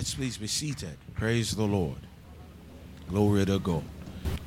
[0.00, 0.96] Let's please be seated.
[1.14, 1.98] Praise the Lord.
[3.10, 3.82] Glory to God.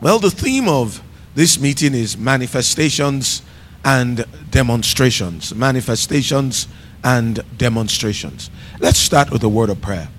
[0.02, 1.00] Well, the theme of
[1.36, 3.44] this meeting is manifestations
[3.86, 5.54] and demonstrations.
[5.54, 6.68] Manifestations
[7.04, 8.50] and demonstrations.
[8.80, 10.10] Let's start with a word of prayer.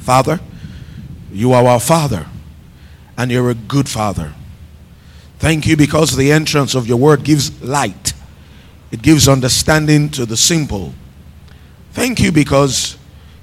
[0.00, 0.40] Father,
[1.30, 2.26] you are our Father,
[3.16, 4.34] and you're a good Father.
[5.38, 8.14] Thank you because the entrance of your word gives light,
[8.90, 10.92] it gives understanding to the simple.
[11.92, 12.96] Thank you because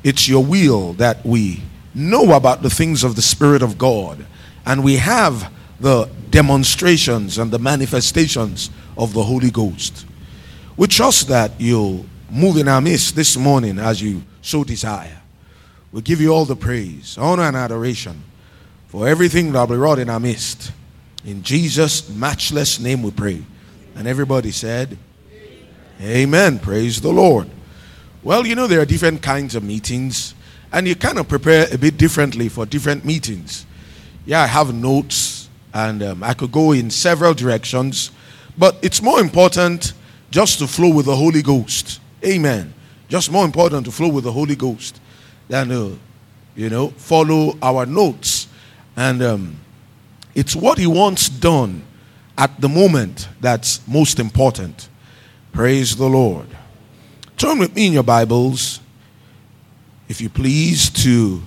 [0.08, 1.62] it's your will that we
[1.94, 4.26] know about the things of the Spirit of God
[4.66, 10.06] and we have the demonstrations and the manifestations of the Holy Ghost.
[10.78, 15.22] We trust that you'll move in our midst this morning as you so desire.
[15.92, 18.24] We give you all the praise, honor, and adoration
[18.88, 20.72] for everything that will be wrought in our midst.
[21.26, 23.44] In Jesus' matchless name we pray.
[23.94, 24.98] And everybody said,
[26.00, 26.18] Amen.
[26.18, 26.60] Amen.
[26.60, 27.50] Praise the Lord.
[28.28, 30.36] Well, you know, there are different kinds of meetings,
[30.74, 33.66] and you kind of prepare a bit differently for different meetings.
[34.26, 38.12] Yeah, I have notes, and um, I could go in several directions,
[38.58, 39.94] but it's more important
[40.30, 42.02] just to flow with the Holy Ghost.
[42.22, 42.74] Amen.
[43.08, 45.00] Just more important to flow with the Holy Ghost
[45.48, 45.92] than, uh,
[46.54, 48.50] you know, follow our notes.
[48.98, 49.56] And um,
[50.36, 51.82] it's what He wants done
[52.38, 54.90] at the moment that's most important.
[55.54, 56.48] Praise the Lord.
[57.38, 58.80] Turn with me in your Bibles,
[60.10, 61.44] if you please, to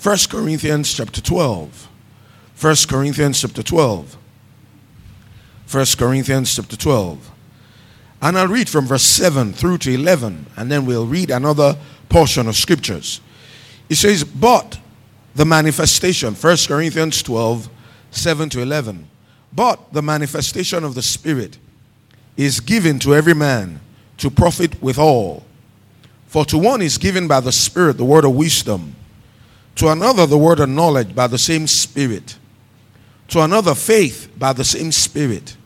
[0.00, 1.88] 1 Corinthians chapter 12.
[2.60, 4.16] 1 Corinthians chapter 12.
[5.72, 7.32] 1 Corinthians chapter 12.
[8.22, 11.76] And I'll read from verse 7 through to 11, and then we'll read another
[12.08, 13.20] portion of scriptures.
[13.88, 14.78] It says, But
[15.34, 17.68] the manifestation, 1 Corinthians 12,
[18.12, 19.08] 7 to 11.
[19.52, 21.58] But the manifestation of the Spirit
[22.36, 23.80] is given to every man
[24.18, 25.42] to profit withal.
[26.26, 28.94] For to one is given by the Spirit the word of wisdom,
[29.76, 32.36] to another the word of knowledge by the same Spirit,
[33.28, 35.56] to another faith by the same Spirit,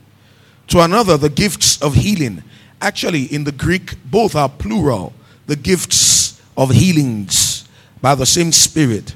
[0.67, 2.43] to another the gifts of healing.
[2.79, 5.13] Actually, in the Greek, both are plural
[5.47, 7.67] the gifts of healings
[8.01, 9.15] by the same Spirit,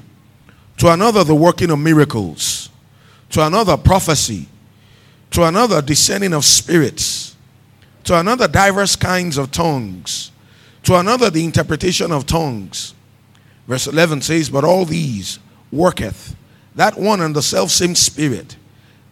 [0.76, 2.68] to another the working of miracles,
[3.30, 4.48] to another prophecy,
[5.30, 7.27] to another discerning of spirits
[8.08, 10.32] to another diverse kinds of tongues,
[10.82, 12.94] to another the interpretation of tongues.
[13.66, 15.38] Verse 11 says, But all these
[15.70, 16.34] worketh
[16.74, 18.56] that one and the self same Spirit,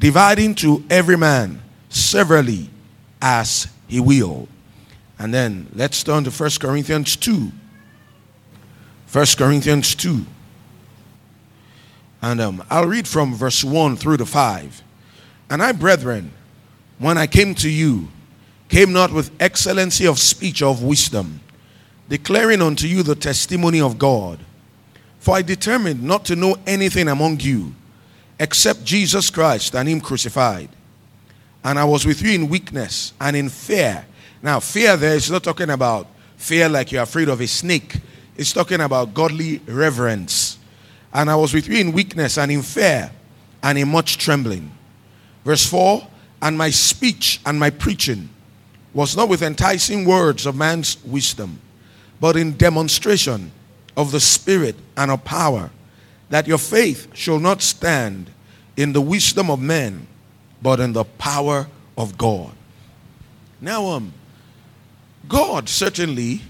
[0.00, 2.70] dividing to every man severally
[3.20, 4.48] as he will.
[5.18, 7.52] And then let's turn to 1 Corinthians 2.
[9.12, 10.24] 1 Corinthians 2.
[12.22, 14.82] And um, I'll read from verse 1 through to 5.
[15.50, 16.32] And I, brethren,
[16.98, 18.08] when I came to you,
[18.68, 21.40] came not with excellency of speech or of wisdom,
[22.08, 24.38] declaring unto you the testimony of God.
[25.18, 27.74] For I determined not to know anything among you
[28.38, 30.68] except Jesus Christ and Him crucified.
[31.64, 34.04] And I was with you in weakness and in fear.
[34.42, 36.06] Now, fear there is not talking about
[36.36, 38.00] fear like you're afraid of a snake,
[38.36, 40.58] it's talking about godly reverence.
[41.12, 43.10] And I was with you in weakness and in fear
[43.62, 44.70] and in much trembling.
[45.44, 46.06] Verse 4
[46.42, 48.28] And my speech and my preaching
[48.96, 51.60] was not with enticing words of man's wisdom,
[52.18, 53.52] but in demonstration
[53.94, 55.70] of the Spirit and of power,
[56.30, 58.30] that your faith shall not stand
[58.74, 60.06] in the wisdom of men,
[60.62, 61.66] but in the power
[61.98, 62.52] of God.
[63.60, 64.14] Now, um,
[65.28, 66.40] God certainly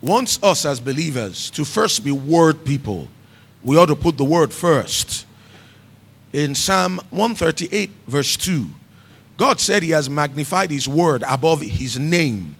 [0.00, 3.08] wants us as believers to first be word people.
[3.64, 5.26] We ought to put the word first.
[6.32, 8.66] In Psalm 138, verse 2,
[9.36, 12.56] God said He has magnified His word above His name.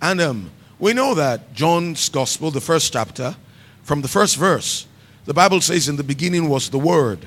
[0.00, 3.36] And um, we know that John's Gospel, the first chapter,
[3.82, 4.86] from the first verse,
[5.24, 7.26] the Bible says, In the beginning was the Word,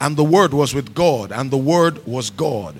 [0.00, 2.76] and the Word was with God, and the Word was God.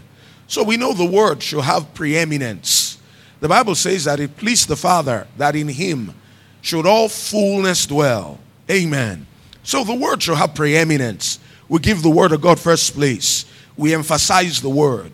[0.46, 2.98] So we know the Word shall have preeminence.
[3.40, 6.14] The Bible says that it pleased the Father that in Him
[6.60, 8.38] should all fullness dwell.
[8.70, 9.26] Amen.
[9.64, 11.38] So the Word shall have preeminence.
[11.68, 15.12] We give the Word of God first place, we emphasize the Word.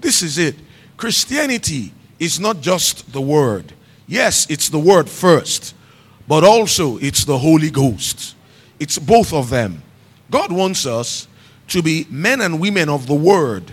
[0.00, 0.56] This is it.
[0.96, 3.72] Christianity is not just the word.
[4.06, 5.74] Yes, it's the word first,
[6.26, 8.34] but also it's the Holy Ghost.
[8.78, 9.82] It's both of them.
[10.30, 11.28] God wants us
[11.68, 13.72] to be men and women of the word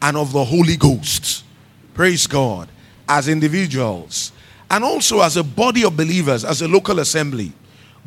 [0.00, 1.44] and of the Holy Ghost.
[1.92, 2.68] Praise God.
[3.08, 4.32] As individuals
[4.70, 7.52] and also as a body of believers, as a local assembly.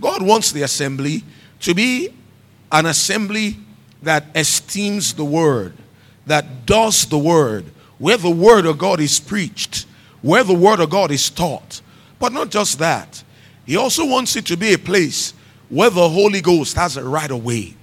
[0.02, 1.24] God wants the assembly
[1.62, 2.10] to be
[2.72, 3.58] an assembly
[4.02, 5.74] that esteems the word
[6.28, 7.66] that does the word,
[7.98, 9.86] where the word of God is preached,
[10.22, 11.82] where the word of God is taught.
[12.20, 13.24] But not just that,
[13.66, 15.34] He also wants it to be a place
[15.70, 17.76] where the Holy Ghost has a right of way.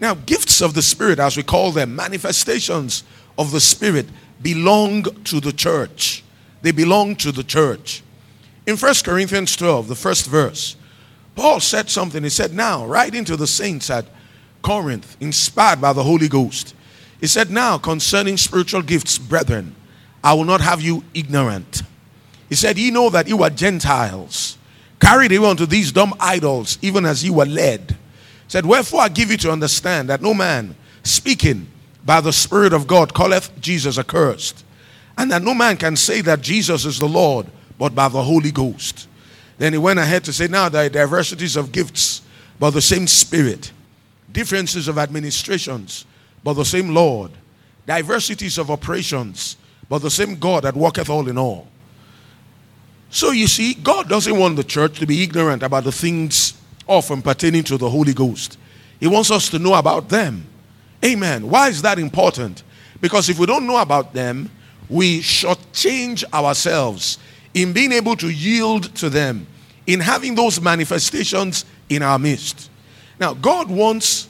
[0.00, 3.04] Now, gifts of the Spirit, as we call them, manifestations
[3.38, 4.06] of the Spirit,
[4.40, 6.24] belong to the church.
[6.62, 8.02] They belong to the church.
[8.66, 10.76] In 1 Corinthians 12, the first verse,
[11.34, 12.22] Paul said something.
[12.22, 14.06] He said, Now, writing to the saints at
[14.62, 16.74] Corinth, inspired by the Holy Ghost,
[17.22, 19.76] he said, Now, concerning spiritual gifts, brethren,
[20.24, 21.82] I will not have you ignorant.
[22.48, 24.58] He said, Ye know that you are Gentiles,
[25.00, 27.92] carried away unto these dumb idols, even as you were led.
[27.92, 27.96] He
[28.48, 30.74] said, Wherefore I give you to understand that no man
[31.04, 31.68] speaking
[32.04, 34.64] by the Spirit of God calleth Jesus accursed,
[35.16, 37.46] and that no man can say that Jesus is the Lord
[37.78, 39.06] but by the Holy Ghost.
[39.58, 42.22] Then he went ahead to say, Now there are diversities of gifts,
[42.58, 43.70] but the same Spirit,
[44.32, 46.04] differences of administrations,
[46.44, 47.30] but the same Lord,
[47.86, 49.56] diversities of operations,
[49.88, 51.68] but the same God that worketh all in all.
[53.10, 56.54] So you see, God doesn't want the church to be ignorant about the things
[56.86, 58.58] often pertaining to the Holy Ghost.
[58.98, 60.46] He wants us to know about them.
[61.04, 61.48] Amen.
[61.48, 62.62] Why is that important?
[63.00, 64.50] Because if we don't know about them,
[64.88, 67.18] we shortchange ourselves
[67.54, 69.46] in being able to yield to them,
[69.86, 72.70] in having those manifestations in our midst.
[73.18, 74.28] Now, God wants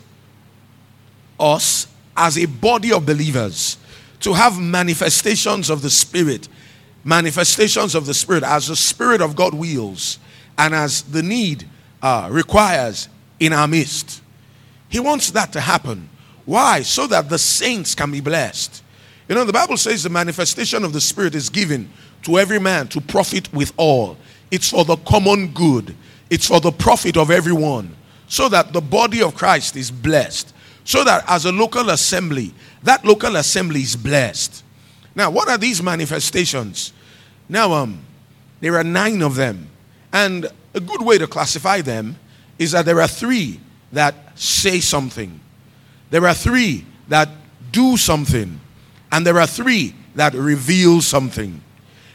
[1.38, 1.86] us
[2.16, 3.78] as a body of believers
[4.20, 6.48] to have manifestations of the Spirit,
[7.04, 10.18] manifestations of the Spirit as the Spirit of God wills
[10.58, 11.68] and as the need
[12.02, 13.08] uh, requires
[13.40, 14.22] in our midst.
[14.88, 16.08] He wants that to happen.
[16.44, 16.82] Why?
[16.82, 18.82] So that the saints can be blessed.
[19.28, 21.90] You know, the Bible says the manifestation of the Spirit is given
[22.22, 24.16] to every man to profit with all.
[24.50, 25.96] It's for the common good,
[26.28, 27.96] it's for the profit of everyone,
[28.28, 30.54] so that the body of Christ is blessed.
[30.84, 32.52] So that as a local assembly,
[32.82, 34.64] that local assembly is blessed.
[35.14, 36.92] Now, what are these manifestations?
[37.48, 38.00] Now, um,
[38.60, 39.68] there are nine of them.
[40.12, 42.16] And a good way to classify them
[42.58, 43.60] is that there are three
[43.92, 45.38] that say something,
[46.10, 47.28] there are three that
[47.70, 48.60] do something,
[49.10, 51.60] and there are three that reveal something.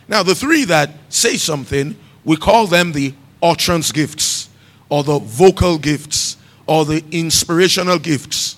[0.07, 4.49] Now, the three that say something, we call them the utterance gifts,
[4.89, 8.56] or the vocal gifts, or the inspirational gifts.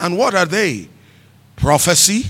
[0.00, 0.88] And what are they?
[1.56, 2.24] Prophecy,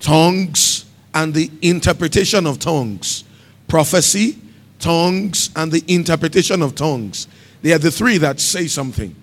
[0.00, 3.24] tongues, and the interpretation of tongues.
[3.68, 4.38] Prophecy,
[4.78, 7.28] tongues, and the interpretation of tongues.
[7.62, 9.14] They are the three that say something.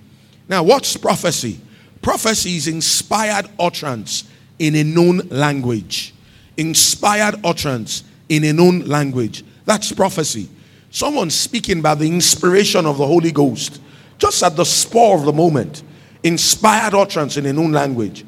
[0.47, 1.59] Now, what's prophecy?
[2.01, 6.13] Prophecy is inspired utterance in a known language.
[6.57, 9.43] Inspired utterance in a known language.
[9.65, 10.49] That's prophecy.
[10.91, 13.81] Someone speaking by the inspiration of the Holy Ghost,
[14.17, 15.83] just at the spur of the moment,
[16.23, 18.25] inspired utterance in a known language.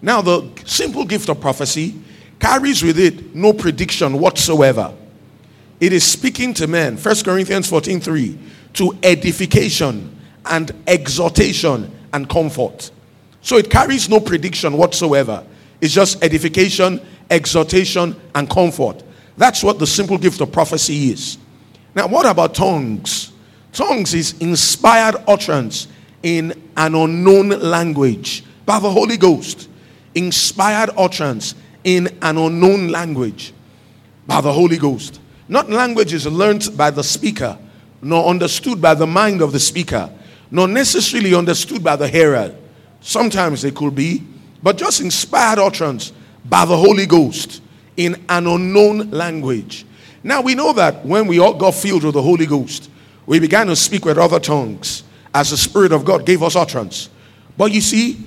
[0.00, 1.94] Now, the simple gift of prophecy
[2.38, 4.94] carries with it no prediction whatsoever.
[5.80, 8.38] It is speaking to men, 1 Corinthians 14 3,
[8.74, 12.90] to edification and exhortation and comfort.
[13.42, 15.44] So it carries no prediction whatsoever.
[15.80, 17.00] It's just edification,
[17.30, 19.02] exhortation, and comfort.
[19.36, 21.38] That's what the simple gift of prophecy is.
[21.94, 23.32] Now, what about tongues?
[23.72, 25.86] Tongues is inspired utterance
[26.22, 29.68] in an unknown language by the Holy Ghost.
[30.14, 31.54] Inspired utterance
[31.84, 33.52] in an unknown language
[34.26, 35.20] by the Holy Ghost.
[35.48, 37.58] Not languages learned by the speaker,
[38.02, 40.10] nor understood by the mind of the speaker,
[40.50, 42.54] nor necessarily understood by the hearer.
[43.00, 44.22] Sometimes they could be,
[44.62, 46.12] but just inspired utterance
[46.44, 47.62] by the Holy Ghost
[47.96, 49.86] in an unknown language.
[50.22, 52.90] Now we know that when we all got filled with the Holy Ghost,
[53.26, 55.04] we began to speak with other tongues
[55.34, 57.10] as the Spirit of God gave us utterance.
[57.56, 58.24] But you see,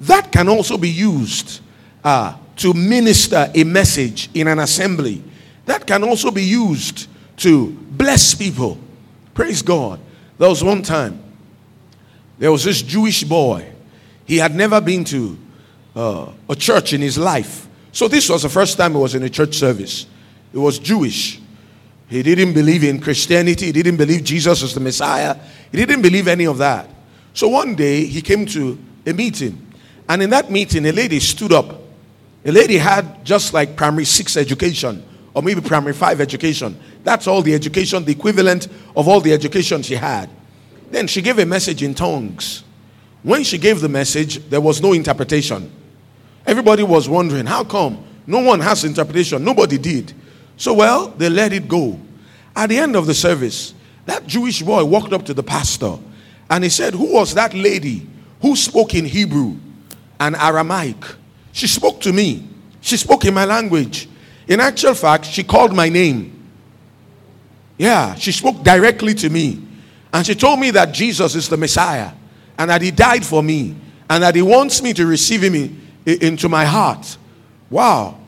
[0.00, 1.60] that can also be used
[2.04, 5.22] uh, to minister a message in an assembly.
[5.66, 7.08] That can also be used
[7.38, 8.78] to bless people.
[9.34, 10.00] Praise God.
[10.38, 11.22] There was one time,
[12.38, 13.72] there was this Jewish boy.
[14.26, 15.38] He had never been to
[15.94, 17.66] uh, a church in his life.
[17.92, 20.06] So this was the first time he was in a church service.
[20.52, 21.40] He was Jewish.
[22.08, 23.66] He didn't believe in Christianity.
[23.66, 25.36] He didn't believe Jesus was the Messiah.
[25.70, 26.88] He didn't believe any of that.
[27.34, 29.62] So one day he came to a meeting.
[30.08, 31.82] And in that meeting, a lady stood up.
[32.44, 35.04] A lady had just like primary six education
[35.34, 36.78] or maybe primary five education.
[37.04, 40.30] That's all the education, the equivalent of all the education she had.
[40.90, 42.64] Then she gave a message in tongues.
[43.22, 45.70] When she gave the message, there was no interpretation.
[46.46, 48.04] Everybody was wondering, how come?
[48.26, 49.44] No one has interpretation.
[49.44, 50.14] Nobody did.
[50.56, 52.00] So, well, they let it go.
[52.54, 53.74] At the end of the service,
[54.06, 55.98] that Jewish boy walked up to the pastor
[56.48, 58.06] and he said, Who was that lady
[58.40, 59.56] who spoke in Hebrew
[60.18, 61.04] and Aramaic?
[61.52, 62.48] She spoke to me.
[62.80, 64.08] She spoke in my language.
[64.46, 66.32] In actual fact, she called my name.
[67.78, 69.62] Yeah, she spoke directly to me.
[70.12, 72.12] And she told me that Jesus is the Messiah
[72.58, 73.74] and that he died for me
[74.08, 77.18] and that he wants me to receive him into my heart.
[77.70, 78.18] Wow.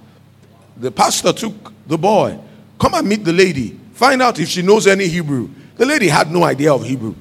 [0.76, 2.38] The pastor took the boy.
[2.78, 3.78] Come and meet the lady.
[3.92, 5.48] Find out if she knows any Hebrew.
[5.78, 7.14] The lady had no idea of Hebrew.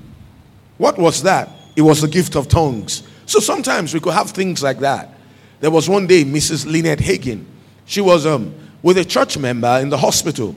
[0.77, 1.49] What was that?
[1.75, 3.03] It was the gift of tongues.
[3.27, 5.13] So sometimes we could have things like that.
[5.59, 6.65] There was one day Mrs.
[6.69, 7.45] Lynette Hagin.
[7.85, 10.55] She was um, with a church member in the hospital.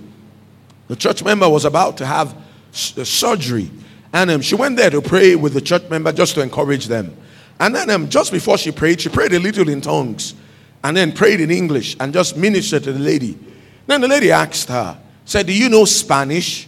[0.89, 2.35] The church member was about to have
[2.73, 3.71] surgery.
[4.13, 7.15] And um, she went there to pray with the church member just to encourage them.
[7.59, 10.35] And then um, just before she prayed, she prayed a little in tongues
[10.83, 13.39] and then prayed in English and just ministered to the lady.
[13.87, 16.67] Then the lady asked her, said, Do you know Spanish?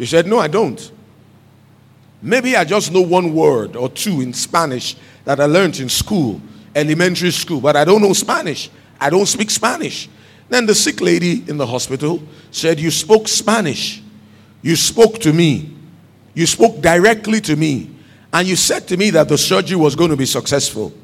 [0.00, 0.90] She said, No, I don't.
[2.22, 6.40] Maybe I just know one word or two in Spanish that I learned in school,
[6.74, 8.70] elementary school, but I don't know Spanish.
[8.98, 10.08] I don't speak Spanish.
[10.48, 14.02] Then the sick lady in the hospital said, You spoke Spanish.
[14.62, 15.76] You spoke to me.
[16.32, 17.90] You spoke directly to me.
[18.32, 20.94] And you said to me that the surgery was going to be successful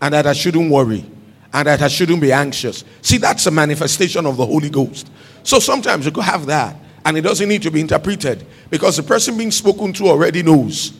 [0.00, 1.04] and that I shouldn't worry
[1.52, 2.84] and that I shouldn't be anxious.
[3.02, 5.10] See, that's a manifestation of the Holy Ghost.
[5.42, 9.02] So sometimes you could have that and it doesn't need to be interpreted because the
[9.02, 10.92] person being spoken to already knows.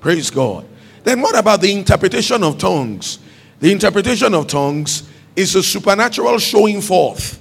[0.00, 0.66] Praise God.
[1.04, 3.18] Then what about the interpretation of tongues?
[3.60, 7.40] The interpretation of tongues is a supernatural showing forth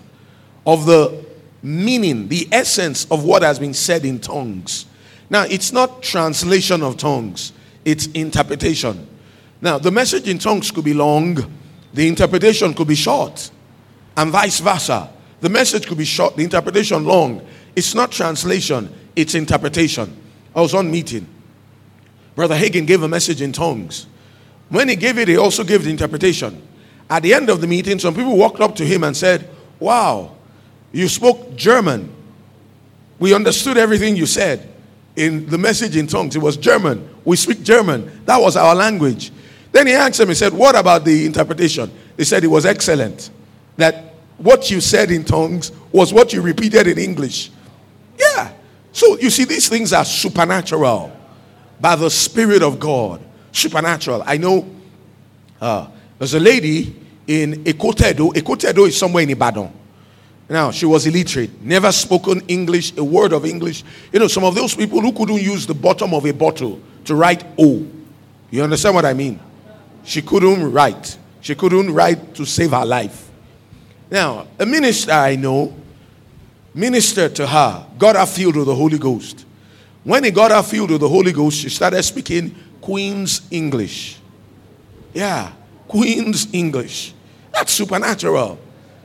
[0.66, 1.26] of the
[1.62, 4.86] meaning, the essence of what has been said in tongues.
[5.30, 7.52] Now, it's not translation of tongues,
[7.84, 9.08] it's interpretation.
[9.62, 11.36] Now, the message in tongues could be long,
[11.94, 13.52] the interpretation could be short,
[14.16, 15.10] and vice versa.
[15.40, 17.46] The message could be short, the interpretation long.
[17.78, 20.12] It's not translation, it's interpretation.
[20.56, 21.28] I was on meeting.
[22.34, 24.08] Brother Hagin gave a message in tongues.
[24.70, 26.68] When he gave it, he also gave the interpretation.
[27.08, 29.48] At the end of the meeting, some people walked up to him and said,
[29.80, 30.38] Wow,
[30.92, 32.12] you spoke German.
[33.20, 34.68] We understood everything you said
[35.16, 36.36] in the message in tongues.
[36.36, 37.08] It was German.
[37.26, 38.24] We speak German.
[38.26, 39.32] That was our language.
[39.72, 41.92] Then he asked them, he said, What about the interpretation?
[42.16, 43.30] They said it was excellent.
[43.76, 47.52] That what you said in tongues was what you repeated in English.
[48.18, 48.52] Yeah.
[48.92, 51.12] So you see, these things are supernatural
[51.80, 53.22] by the Spirit of God.
[53.52, 54.24] Supernatural.
[54.26, 54.68] I know
[55.62, 56.96] uh, there's a lady
[57.28, 58.34] in Ekotedo.
[58.34, 59.74] Ekotedo is somewhere in Ibadan.
[60.50, 63.84] Now, she was illiterate, never spoken English, a word of English.
[64.14, 67.16] You know, some of those people who couldn't use the bottom of a bottle to
[67.16, 67.86] write O.
[68.50, 69.40] You understand what I mean?
[70.06, 71.18] She couldn't write.
[71.42, 73.30] She couldn't write to save her life.
[74.10, 75.74] Now, a minister I know
[76.78, 79.46] ministered to her, got her filled with the Holy Ghost.
[80.04, 84.20] When he got her filled with the Holy Ghost, she started speaking Queen's English.
[85.14, 85.52] Yeah,
[85.88, 87.14] Queen's English.
[87.52, 88.60] That's supernatural.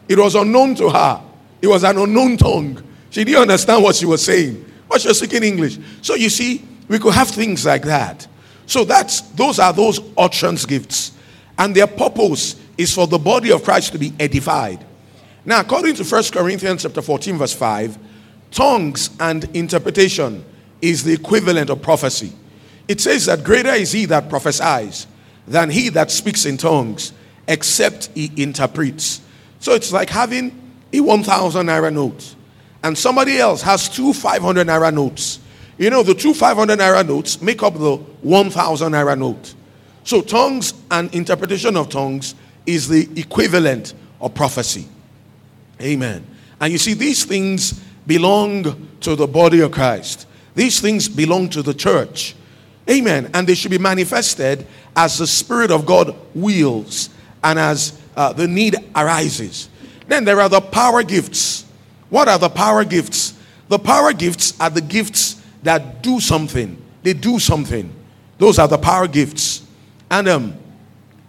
[0.06, 1.22] It was unknown to her.
[1.62, 2.82] It was an unknown tongue.
[3.10, 5.78] She didn't understand what she was saying, but she was speaking English.
[6.02, 8.26] So you see, we could have things like that.
[8.66, 11.12] So that's those are those utterance gifts.
[11.58, 14.84] And their purpose is for the body of Christ to be edified.
[15.44, 17.98] Now, according to 1 Corinthians chapter 14, verse 5,
[18.50, 20.44] tongues and interpretation
[20.80, 22.32] is the equivalent of prophecy.
[22.86, 25.06] It says that greater is he that prophesies
[25.46, 27.12] than he that speaks in tongues,
[27.48, 29.20] except he interprets.
[29.58, 30.60] So it's like having
[30.92, 32.34] a 1,000 naira note,
[32.84, 35.40] and somebody else has two 500 naira notes.
[35.78, 39.54] You know, the two 500 naira notes make up the 1,000 naira note.
[40.04, 42.34] So, tongues and interpretation of tongues
[42.66, 44.88] is the equivalent of prophecy.
[45.80, 46.26] Amen.
[46.60, 51.62] And you see, these things belong to the body of Christ, these things belong to
[51.62, 52.34] the church.
[52.90, 53.30] Amen.
[53.32, 57.10] And they should be manifested as the Spirit of God wills
[57.42, 59.68] and as uh, the need arises.
[60.08, 61.64] Then there are the power gifts.
[62.10, 63.34] What are the power gifts?
[63.68, 66.76] The power gifts are the gifts that do something.
[67.02, 67.92] They do something.
[68.38, 69.64] Those are the power gifts.
[70.10, 70.54] And um,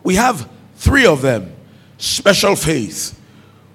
[0.04, 1.54] we have three of them
[1.98, 3.18] special faith,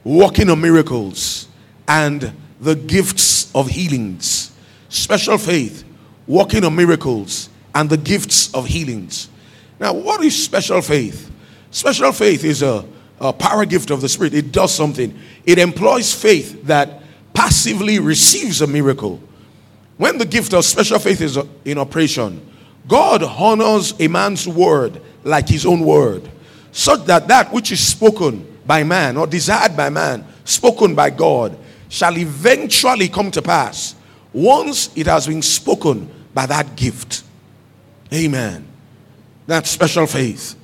[0.09, 1.49] working of miracles,
[1.87, 4.53] and the gifts of healings.
[4.89, 5.85] Special faith,
[6.27, 9.29] working of miracles, and the gifts of healings.
[9.79, 11.31] Now, what is special faith?
[11.71, 12.87] Special faith is a,
[13.21, 14.33] a power gift of the Spirit.
[14.33, 17.03] It does something, it employs faith that
[17.35, 19.21] passively receives a miracle.
[19.99, 22.41] When the gift of special faith is in operation,
[22.87, 26.31] God honors a man's word like his own word,
[26.73, 31.59] such that that which is spoken by man or desired by man, spoken by God,
[31.89, 33.95] shall eventually come to pass
[34.31, 37.23] once it has been spoken by that gift.
[38.13, 38.67] Amen.
[39.47, 40.55] That special faith.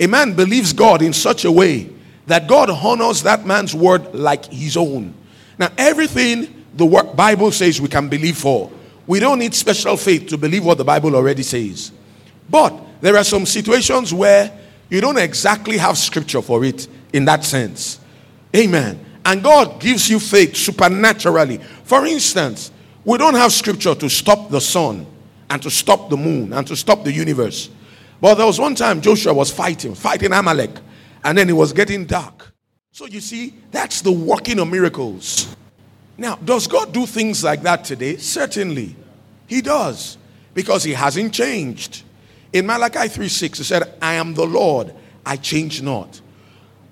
[0.00, 1.88] A man believes God in such a way
[2.26, 5.14] that God honors that man's word like his own.
[5.56, 8.72] Now, everything the Bible says we can believe for.
[9.06, 11.92] We don't need special faith to believe what the Bible already says.
[12.50, 14.50] But there are some situations where
[14.90, 18.00] you don't exactly have scripture for it in that sense.
[18.54, 19.04] Amen.
[19.24, 21.58] And God gives you faith supernaturally.
[21.84, 22.72] For instance,
[23.04, 25.06] we don't have scripture to stop the sun
[25.48, 27.70] and to stop the moon and to stop the universe.
[28.20, 30.70] But there was one time Joshua was fighting, fighting Amalek,
[31.24, 32.52] and then it was getting dark.
[32.92, 35.56] So you see, that's the working of miracles.
[36.18, 38.16] Now, does God do things like that today?
[38.16, 38.94] Certainly.
[39.46, 40.18] He does.
[40.54, 42.02] Because he hasn't changed.
[42.52, 46.20] In Malachi 3 6, he said, I am the Lord, I change not.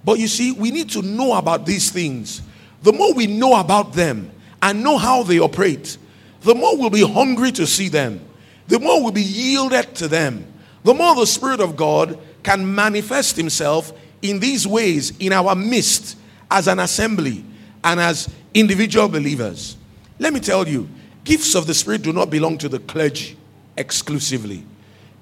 [0.05, 2.43] But you see, we need to know about these things.
[2.83, 4.31] The more we know about them
[4.63, 5.99] and know how they operate,
[6.43, 8.21] the more we'll be hungry to see them,
[8.69, 10.47] the more we'll be yielded to them,
[10.85, 13.93] the more the Spirit of God can manifest Himself
[14.23, 16.17] in these ways in our midst
[16.51, 17.45] as an assembly
[17.85, 19.77] and as individual believers.
[20.19, 20.89] Let me tell you,
[21.25, 23.37] gifts of the Spirit do not belong to the clergy
[23.77, 24.65] exclusively.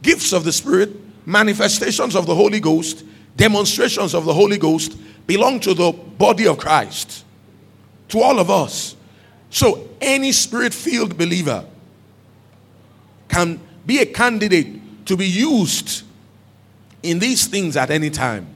[0.02, 0.90] Gifts of the Spirit,
[1.26, 3.04] manifestations of the Holy Ghost,
[3.38, 7.24] demonstrations of the Holy Ghost belong to the body of Christ,
[8.08, 8.96] to all of us.
[9.48, 11.64] So, any spirit filled believer
[13.28, 16.02] can be a candidate to be used
[17.02, 18.46] in these things at any time.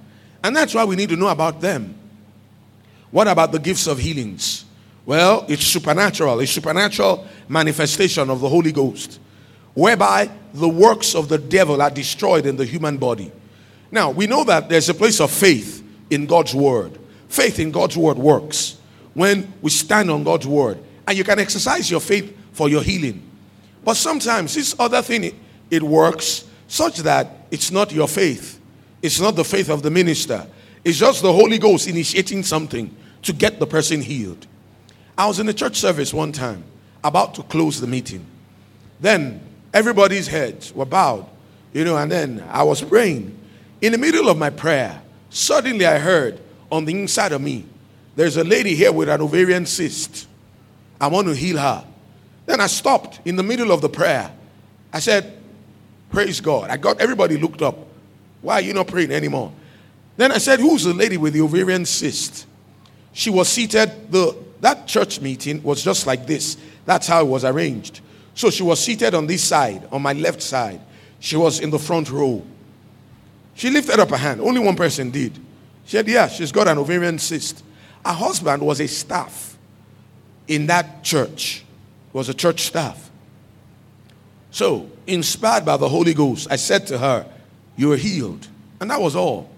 [0.44, 1.94] And that's why we need to know about them.
[3.10, 4.64] What about the gifts of healings?
[5.06, 9.20] Well, it's supernatural, a supernatural manifestation of the Holy Ghost,
[9.74, 13.30] whereby the works of the devil are destroyed in the human body.
[13.92, 16.98] Now, we know that there's a place of faith in God's word.
[17.28, 18.78] Faith in God's word works
[19.14, 20.78] when we stand on God's word.
[21.06, 23.22] And you can exercise your faith for your healing.
[23.84, 25.34] But sometimes this other thing, it,
[25.70, 28.58] it works such that it's not your faith.
[29.02, 30.46] It's not the faith of the minister.
[30.84, 34.46] It's just the Holy Ghost initiating something to get the person healed.
[35.18, 36.64] I was in a church service one time,
[37.04, 38.24] about to close the meeting.
[39.00, 39.40] Then
[39.74, 41.26] everybody's heads were bowed,
[41.74, 43.38] you know, and then I was praying.
[43.82, 46.40] In the middle of my prayer, suddenly I heard
[46.70, 47.66] on the inside of me,
[48.14, 50.28] there's a lady here with an ovarian cyst.
[51.00, 51.84] I want to heal her.
[52.46, 54.30] Then I stopped in the middle of the prayer.
[54.92, 55.36] I said,
[56.10, 56.70] Praise God.
[56.70, 57.76] I got everybody looked up.
[58.40, 59.52] Why are you not praying anymore?
[60.16, 62.46] Then I said, Who's the lady with the ovarian cyst?
[63.12, 64.12] She was seated.
[64.12, 66.56] The that church meeting was just like this.
[66.84, 68.00] That's how it was arranged.
[68.34, 70.80] So she was seated on this side, on my left side.
[71.18, 72.44] She was in the front row.
[73.54, 74.40] She lifted up her hand.
[74.40, 75.34] Only one person did.
[75.84, 77.64] She said, Yeah, she's got an ovarian cyst.
[78.04, 79.56] Her husband was a staff
[80.48, 81.64] in that church,
[82.12, 83.10] was a church staff.
[84.50, 87.26] So, inspired by the Holy Ghost, I said to her,
[87.76, 88.48] You are healed.
[88.80, 89.50] And that was all.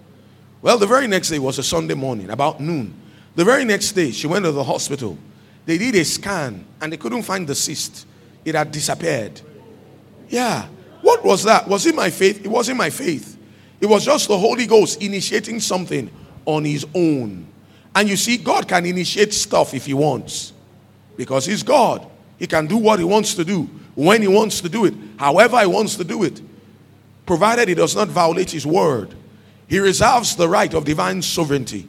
[0.61, 2.93] Well, the very next day was a Sunday morning, about noon.
[3.35, 5.17] The very next day, she went to the hospital.
[5.65, 8.07] They did a scan and they couldn't find the cyst,
[8.43, 9.41] it had disappeared.
[10.29, 10.67] Yeah.
[11.01, 11.67] What was that?
[11.67, 12.43] Was it my faith?
[12.45, 13.34] It wasn't my faith.
[13.79, 16.09] It was just the Holy Ghost initiating something
[16.45, 17.47] on his own.
[17.93, 20.53] And you see, God can initiate stuff if he wants.
[21.15, 22.05] Because he's God.
[22.37, 25.59] He can do what he wants to do, when he wants to do it, however
[25.61, 26.41] he wants to do it.
[27.25, 29.15] Provided he does not violate his word.
[29.67, 31.87] He reserves the right of divine sovereignty.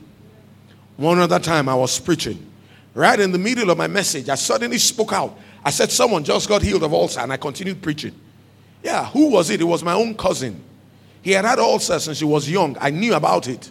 [0.97, 2.51] One other time I was preaching.
[2.95, 5.39] Right in the middle of my message, I suddenly spoke out.
[5.63, 8.15] I said, Someone just got healed of ulcer, and I continued preaching.
[8.83, 9.61] Yeah, who was it?
[9.61, 10.63] It was my own cousin.
[11.27, 12.77] He had had ulcers since he was young.
[12.81, 13.69] I knew about it.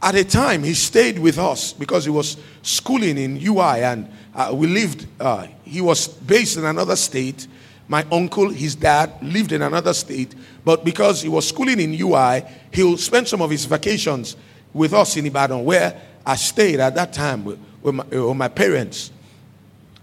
[0.00, 4.52] At a time, he stayed with us because he was schooling in UI and uh,
[4.54, 7.48] we lived, uh, he was based in another state.
[7.88, 10.36] My uncle, his dad, lived in another state.
[10.64, 14.36] But because he was schooling in UI, he'll spend some of his vacations
[14.72, 18.46] with us in Ibadan, where I stayed at that time with, with, my, with my
[18.46, 19.10] parents.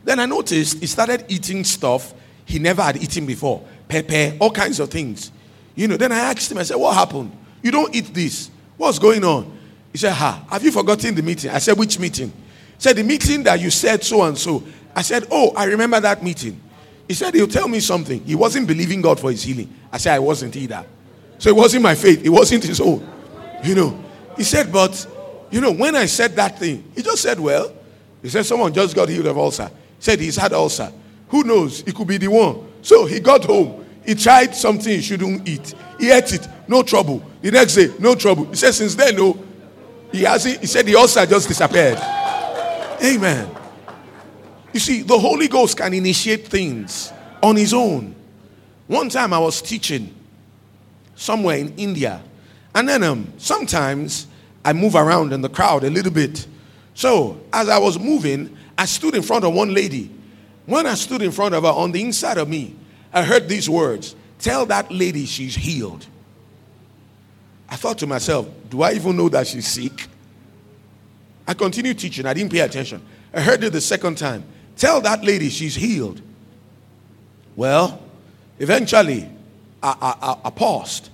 [0.04, 4.82] Then I noticed he started eating stuff he never had eaten before pepper, all kinds
[4.82, 5.32] of things.
[5.75, 7.31] You know, then I asked him, I said, What happened?
[7.61, 8.49] You don't eat this.
[8.77, 9.57] What's going on?
[9.91, 11.51] He said, Ha, have you forgotten the meeting?
[11.51, 12.29] I said, Which meeting?
[12.29, 12.33] He
[12.79, 14.63] said, The meeting that you said so and so.
[14.95, 16.61] I said, Oh, I remember that meeting.
[17.07, 18.23] He said, He'll tell me something.
[18.23, 19.73] He wasn't believing God for his healing.
[19.91, 20.85] I said, I wasn't either.
[21.38, 23.07] So it wasn't my faith, it wasn't his own.
[23.63, 24.03] You know,
[24.38, 25.05] he said, But,
[25.51, 27.73] you know, when I said that thing, he just said, Well,
[28.21, 29.67] he said, Someone just got healed of ulcer.
[29.67, 30.91] He said, He's had ulcer.
[31.29, 31.81] Who knows?
[31.81, 32.65] It could be the one.
[32.81, 33.85] So he got home.
[34.05, 35.73] He tried something he shouldn't eat.
[35.99, 37.23] He ate it, no trouble.
[37.41, 38.45] The next day, no trouble.
[38.45, 39.37] He said, since then, no.
[40.11, 41.97] He hasn't, he said the ulcer just disappeared.
[43.03, 43.49] Amen.
[44.73, 48.15] You see, the Holy Ghost can initiate things on his own.
[48.87, 50.13] One time I was teaching
[51.15, 52.21] somewhere in India,
[52.73, 54.27] and then um, sometimes
[54.63, 56.45] I move around in the crowd a little bit.
[56.93, 60.11] So as I was moving, I stood in front of one lady.
[60.65, 62.75] When I stood in front of her, on the inside of me,
[63.15, 66.06] I heard these words Tell that lady she's healed.
[67.69, 70.08] I thought to myself, Do I even know that she's sick?
[71.47, 72.25] I continued teaching.
[72.25, 73.01] I didn't pay attention.
[73.34, 74.43] I heard it the second time.
[74.75, 76.21] Tell that lady she's healed.
[77.56, 78.04] Well,
[78.60, 79.30] eventually,
[79.82, 81.10] I, I, I paused.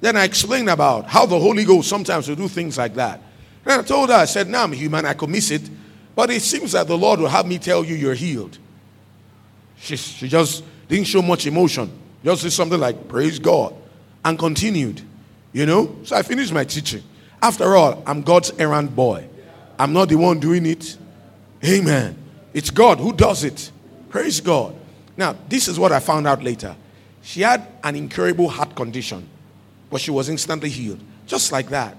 [0.00, 3.20] Then I explained about how the Holy Ghost sometimes will do things like that.
[3.64, 5.68] And I told her, I said, Now I'm human, I could miss it.
[6.14, 8.58] But it seems that the Lord will have me tell you you're healed.
[9.76, 11.90] She, she just didn't show much emotion.
[12.24, 13.74] Just said something like, Praise God.
[14.24, 15.00] And continued.
[15.52, 15.96] You know?
[16.04, 17.02] So I finished my teaching.
[17.40, 19.28] After all, I'm God's errand boy.
[19.78, 20.96] I'm not the one doing it.
[21.64, 22.16] Amen.
[22.52, 23.70] It's God who does it.
[24.08, 24.74] Praise God.
[25.16, 26.74] Now, this is what I found out later.
[27.22, 29.28] She had an incurable heart condition,
[29.90, 31.00] but she was instantly healed.
[31.26, 31.96] Just like that.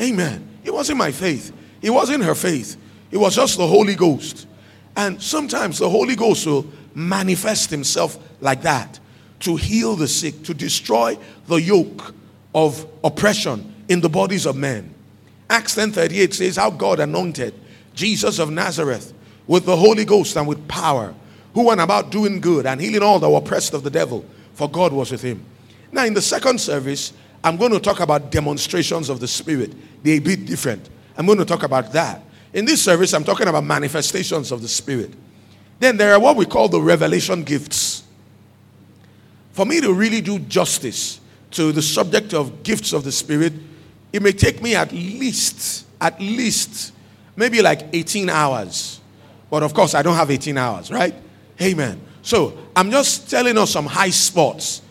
[0.00, 0.48] Amen.
[0.64, 2.76] It wasn't my faith, it wasn't her faith.
[3.10, 4.46] It was just the Holy Ghost.
[4.96, 8.98] And sometimes the Holy Ghost will manifest himself like that
[9.40, 12.14] to heal the sick, to destroy the yoke
[12.54, 14.94] of oppression in the bodies of men.
[15.50, 17.54] Acts 10:38 says how God anointed
[17.94, 19.12] Jesus of Nazareth
[19.46, 21.14] with the Holy Ghost and with power,
[21.54, 24.24] who went about doing good and healing all that were oppressed of the devil,
[24.54, 25.44] for God was with him.
[25.90, 27.12] Now, in the second service,
[27.44, 29.72] I'm going to talk about demonstrations of the Spirit.
[30.02, 30.88] They're a bit different.
[31.18, 32.22] I'm going to talk about that.
[32.52, 35.12] In this service, I'm talking about manifestations of the Spirit.
[35.78, 38.04] Then there are what we call the revelation gifts.
[39.52, 41.20] For me to really do justice
[41.52, 43.52] to the subject of gifts of the Spirit,
[44.12, 46.92] it may take me at least, at least,
[47.36, 49.00] maybe like 18 hours.
[49.50, 51.14] But of course, I don't have 18 hours, right?
[51.60, 52.00] Amen.
[52.22, 54.82] So I'm just telling us some high spots.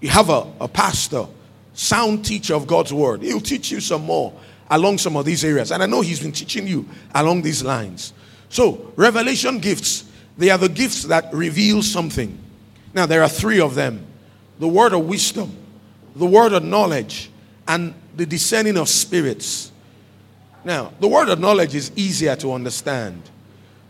[0.00, 1.26] You have a, a pastor,
[1.74, 3.22] sound teacher of God's word.
[3.22, 4.32] He'll teach you some more
[4.70, 5.70] along some of these areas.
[5.72, 8.12] And I know He's been teaching you along these lines.
[8.48, 10.04] So, revelation gifts,
[10.38, 12.38] they are the gifts that reveal something.
[12.92, 14.06] Now, there are three of them
[14.58, 15.54] the word of wisdom,
[16.14, 17.30] the word of knowledge,
[17.66, 19.72] and the discerning of spirits.
[20.64, 23.20] Now, the word of knowledge is easier to understand.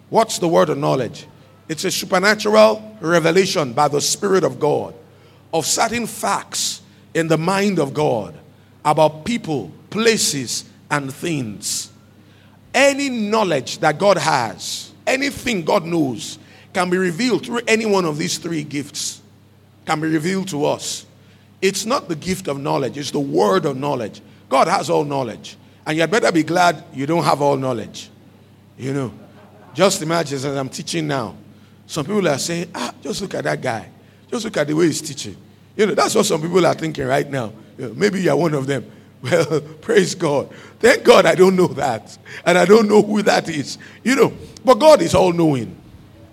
[0.09, 1.27] What's the word of knowledge?
[1.69, 4.95] It's a supernatural revelation by the Spirit of God
[5.53, 6.83] of certain facts
[7.15, 8.35] in the mind of God
[8.85, 11.89] about people, places, and things.
[12.75, 16.41] Any knowledge that God has, anything God knows,
[16.73, 19.23] can be revealed through any one of these three gifts,
[19.87, 21.07] can be revealed to us.
[21.63, 24.21] It's not the gift of knowledge, it's the word of knowledge.
[24.49, 25.57] God has all knowledge.
[25.87, 28.11] And you had better be glad you don't have all knowledge.
[28.77, 29.15] You know,
[29.75, 31.37] just imagine as I'm teaching now,
[31.87, 33.89] some people are saying, ah, just look at that guy.
[34.29, 35.37] Just look at the way he's teaching.
[35.77, 37.53] You know, that's what some people are thinking right now.
[37.79, 38.91] You know, maybe you're one of them.
[39.25, 40.51] Well, praise God.
[40.81, 42.17] Thank God I don't know that.
[42.45, 43.79] And I don't know who that is.
[44.03, 44.33] You know,
[44.65, 45.75] but God is all knowing.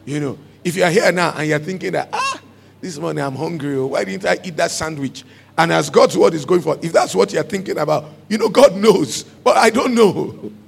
[0.06, 2.42] You know, if you're here now and you're thinking that, ah,
[2.82, 5.24] this morning I'm hungry, oh, why didn't I eat that sandwich?
[5.58, 8.50] And as God's word is going for, if that's what you're thinking about, you know,
[8.50, 9.24] God knows.
[9.24, 10.52] But I don't know.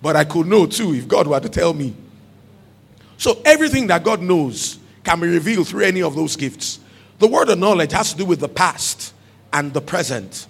[0.00, 1.92] But I could know too if God were to tell me.
[3.16, 6.78] So everything that God knows can be revealed through any of those gifts.
[7.18, 9.12] The word of knowledge has to do with the past
[9.52, 10.46] and the present.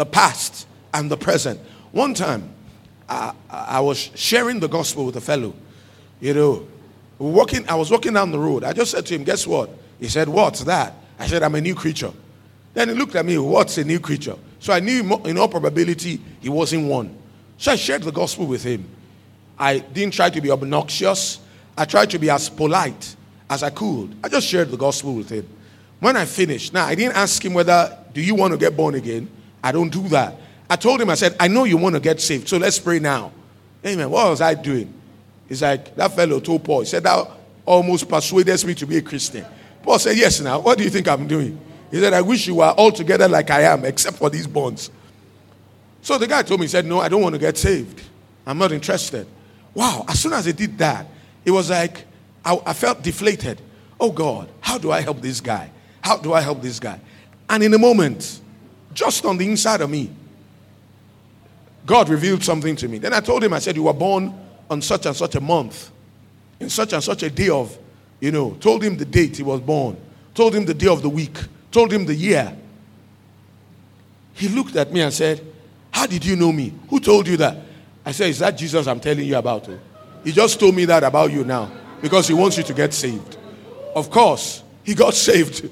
[0.00, 1.60] The past and the present.
[1.92, 2.48] One time,
[3.06, 5.52] I, I was sharing the gospel with a fellow.
[6.22, 6.68] You know,
[7.18, 8.64] walking, I was walking down the road.
[8.64, 9.68] I just said to him, Guess what?
[9.98, 10.94] He said, What's that?
[11.18, 12.14] I said, I'm a new creature.
[12.72, 14.36] Then he looked at me, What's a new creature?
[14.58, 17.14] So I knew in all probability he wasn't one.
[17.58, 18.88] So I shared the gospel with him.
[19.58, 21.40] I didn't try to be obnoxious.
[21.76, 23.16] I tried to be as polite
[23.50, 24.16] as I could.
[24.24, 25.46] I just shared the gospel with him.
[25.98, 28.94] When I finished, now I didn't ask him whether, do you want to get born
[28.94, 29.28] again?
[29.62, 30.36] I don't do that.
[30.68, 32.98] I told him, I said, I know you want to get saved, so let's pray
[32.98, 33.32] now.
[33.84, 34.08] Amen.
[34.10, 34.92] What was I doing?
[35.48, 37.28] He's like, that fellow told Paul, he said, that
[37.64, 39.44] almost persuaded me to be a Christian.
[39.82, 41.58] Paul said, Yes, now, what do you think I'm doing?
[41.90, 44.90] He said, I wish you were all together like I am, except for these bonds.
[46.02, 48.02] So the guy told me, he said, No, I don't want to get saved.
[48.46, 49.26] I'm not interested.
[49.74, 51.06] Wow, as soon as he did that,
[51.44, 52.04] it was like
[52.44, 53.60] I, I felt deflated.
[53.98, 55.70] Oh God, how do I help this guy?
[56.00, 57.00] How do I help this guy?
[57.48, 58.40] And in a moment,
[58.92, 60.10] just on the inside of me,
[61.86, 62.98] God revealed something to me.
[62.98, 64.34] Then I told him, I said, You were born
[64.68, 65.90] on such and such a month,
[66.58, 67.76] in such and such a day of,
[68.20, 69.96] you know, told him the date he was born,
[70.34, 71.36] told him the day of the week,
[71.70, 72.56] told him the year.
[74.34, 75.44] He looked at me and said,
[75.90, 76.72] How did you know me?
[76.88, 77.56] Who told you that?
[78.04, 79.68] I said, Is that Jesus I'm telling you about?
[79.68, 79.78] Oh?
[80.24, 83.36] He just told me that about you now because he wants you to get saved.
[83.94, 85.70] Of course, he got saved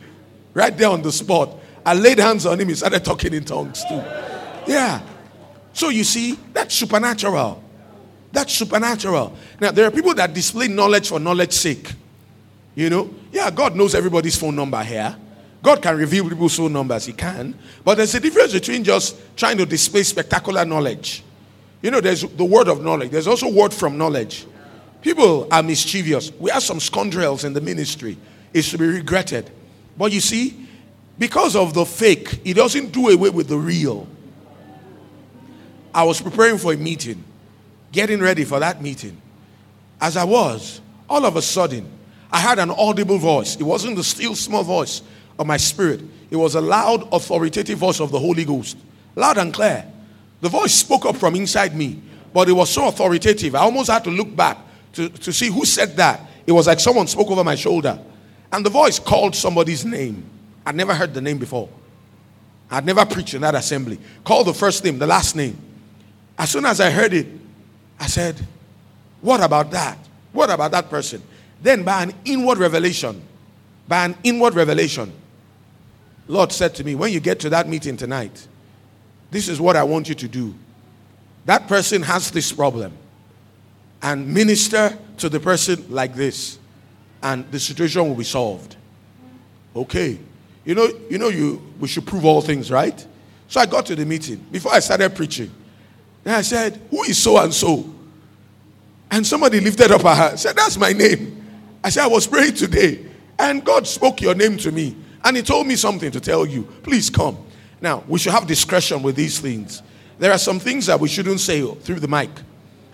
[0.55, 1.55] right there on the spot.
[1.89, 4.03] I laid hands on him, he started talking in tongues too.
[4.67, 5.01] Yeah.
[5.73, 7.63] So you see, that's supernatural.
[8.31, 9.35] That's supernatural.
[9.59, 11.91] Now, there are people that display knowledge for knowledge's sake.
[12.75, 15.17] You know, yeah, God knows everybody's phone number here.
[15.63, 17.59] God can reveal people's phone numbers, He can.
[17.83, 21.25] But there's a difference between just trying to display spectacular knowledge.
[21.81, 24.47] You know, there's the word of knowledge, there's also word from knowledge.
[25.01, 26.33] People are mischievous.
[26.39, 28.19] We have some scoundrels in the ministry.
[28.53, 29.51] It's to be regretted.
[29.97, 30.68] But you see,
[31.19, 34.07] because of the fake, it doesn't do away with the real.
[35.93, 37.25] I was preparing for a meeting,
[37.91, 39.21] getting ready for that meeting.
[40.01, 41.91] As I was, all of a sudden,
[42.31, 43.57] I had an audible voice.
[43.57, 45.03] It wasn't the still small voice
[45.39, 48.77] of my spirit, it was a loud, authoritative voice of the Holy Ghost.
[49.17, 49.85] Loud and clear.
[50.41, 52.01] The voice spoke up from inside me,
[52.33, 53.55] but it was so authoritative.
[53.55, 54.59] I almost had to look back
[54.93, 56.21] to, to see who said that.
[56.47, 57.99] It was like someone spoke over my shoulder.
[58.53, 60.25] And the voice called somebody's name.
[60.69, 61.67] I'd never heard the name before.
[62.71, 63.99] I'd never preached in that assembly.
[64.23, 65.57] Called the first name, the last name.
[66.39, 67.27] As soon as I heard it,
[67.99, 68.37] I said,
[69.23, 69.97] What about that?
[70.31, 71.23] What about that person?
[71.63, 73.23] Then, by an inward revelation,
[73.89, 75.11] by an inward revelation,
[76.27, 78.47] Lord said to me, When you get to that meeting tonight,
[79.31, 80.55] this is what I want you to do.
[81.47, 82.93] That person has this problem.
[84.03, 86.59] And minister to the person like this.
[87.23, 88.77] And the situation will be solved.
[89.75, 90.19] Okay.
[90.69, 93.07] You know, you know you we should prove all things, right?
[93.49, 94.37] So I got to the meeting.
[94.51, 95.51] Before I started preaching,
[96.27, 97.91] and I said, Who is so and so?
[99.11, 101.43] And somebody lifted up her hand, said, That's my name.
[101.83, 103.07] I said, I was praying today,
[103.39, 106.65] and God spoke your name to me, and He told me something to tell you.
[106.83, 107.39] Please come.
[107.81, 109.83] Now, we should have discretion with these things.
[110.19, 112.29] There are some things that we shouldn't say through the mic.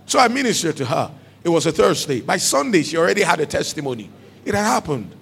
[0.07, 1.11] So I ministered to her.
[1.43, 2.21] It was a Thursday.
[2.21, 4.11] By Sunday, she already had a testimony.
[4.45, 5.13] It had happened.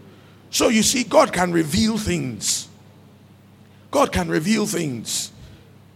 [0.52, 2.68] So you see, God can reveal things.
[3.90, 5.32] God can reveal things.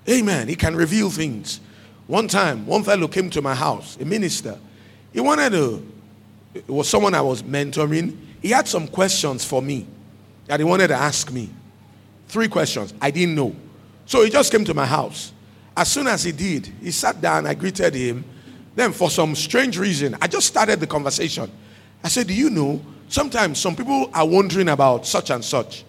[0.08, 0.48] Amen.
[0.48, 1.60] He can reveal things.
[2.06, 4.58] One time, one fellow came to my house, a minister.
[5.12, 5.86] He wanted to,
[6.54, 8.16] it was someone I was mentoring.
[8.40, 9.86] He had some questions for me
[10.46, 11.50] that he wanted to ask me.
[12.28, 12.94] Three questions.
[13.00, 13.54] I didn't know.
[14.06, 15.32] So he just came to my house.
[15.76, 18.24] As soon as he did, he sat down, I greeted him.
[18.74, 21.50] Then, for some strange reason, I just started the conversation.
[22.02, 25.84] I said, Do you know, sometimes some people are wondering about such and such.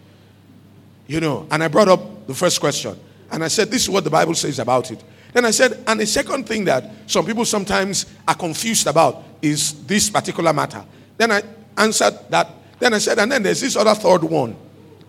[1.07, 2.99] You know, and I brought up the first question.
[3.31, 5.03] And I said, This is what the Bible says about it.
[5.33, 9.85] Then I said, and the second thing that some people sometimes are confused about is
[9.85, 10.83] this particular matter.
[11.17, 11.43] Then I
[11.77, 12.49] answered that.
[12.79, 14.55] Then I said, and then there's this other third one.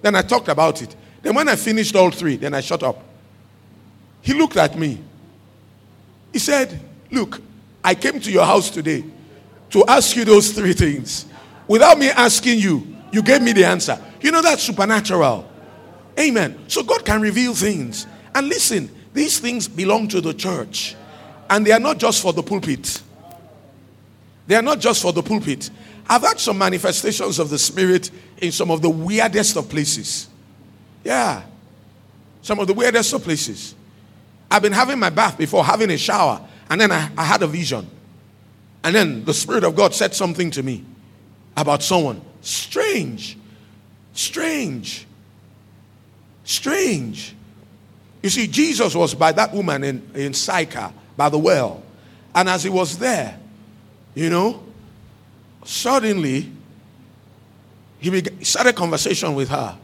[0.02, 0.94] Then I talked about it.
[1.22, 3.02] Then when I finished all three, then I shut up.
[4.20, 5.00] He looked at me.
[6.32, 6.78] He said,
[7.10, 7.40] Look,
[7.82, 9.04] I came to your house today
[9.70, 11.24] to ask you those three things.
[11.68, 14.02] Without me asking you, you gave me the answer.
[14.20, 15.48] You know that's supernatural.
[16.18, 16.58] Amen.
[16.66, 18.06] So God can reveal things.
[18.34, 20.96] And listen, these things belong to the church.
[21.48, 23.02] And they are not just for the pulpit.
[24.46, 25.70] They are not just for the pulpit.
[26.08, 30.28] I've had some manifestations of the Spirit in some of the weirdest of places.
[31.04, 31.42] Yeah.
[32.42, 33.74] Some of the weirdest of places.
[34.50, 37.46] I've been having my bath before, having a shower, and then I, I had a
[37.46, 37.86] vision.
[38.82, 40.84] And then the Spirit of God said something to me
[41.62, 42.20] about someone.
[42.40, 43.36] Strange.
[44.12, 45.06] Strange.
[46.44, 47.34] Strange.
[48.22, 51.82] You see, Jesus was by that woman in, in Sychar, by the well.
[52.34, 53.38] And as he was there,
[54.14, 54.62] you know,
[55.64, 56.50] suddenly
[58.00, 59.76] he began, started a conversation with her.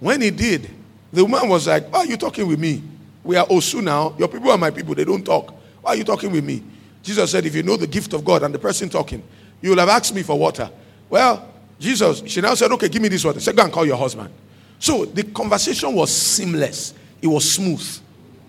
[0.00, 0.70] When he did,
[1.12, 2.82] the woman was like, Why are you talking with me?
[3.24, 4.14] We are Osu now.
[4.18, 4.94] Your people are my people.
[4.94, 5.54] They don't talk.
[5.80, 6.62] Why are you talking with me?
[7.02, 9.22] Jesus said, If you know the gift of God and the person talking,
[9.60, 10.70] you will have asked me for water.
[11.08, 13.40] Well, Jesus, she now said, Okay, give me this water.
[13.40, 14.32] Said, Go and call your husband.
[14.78, 16.94] So the conversation was seamless.
[17.20, 17.98] It was smooth.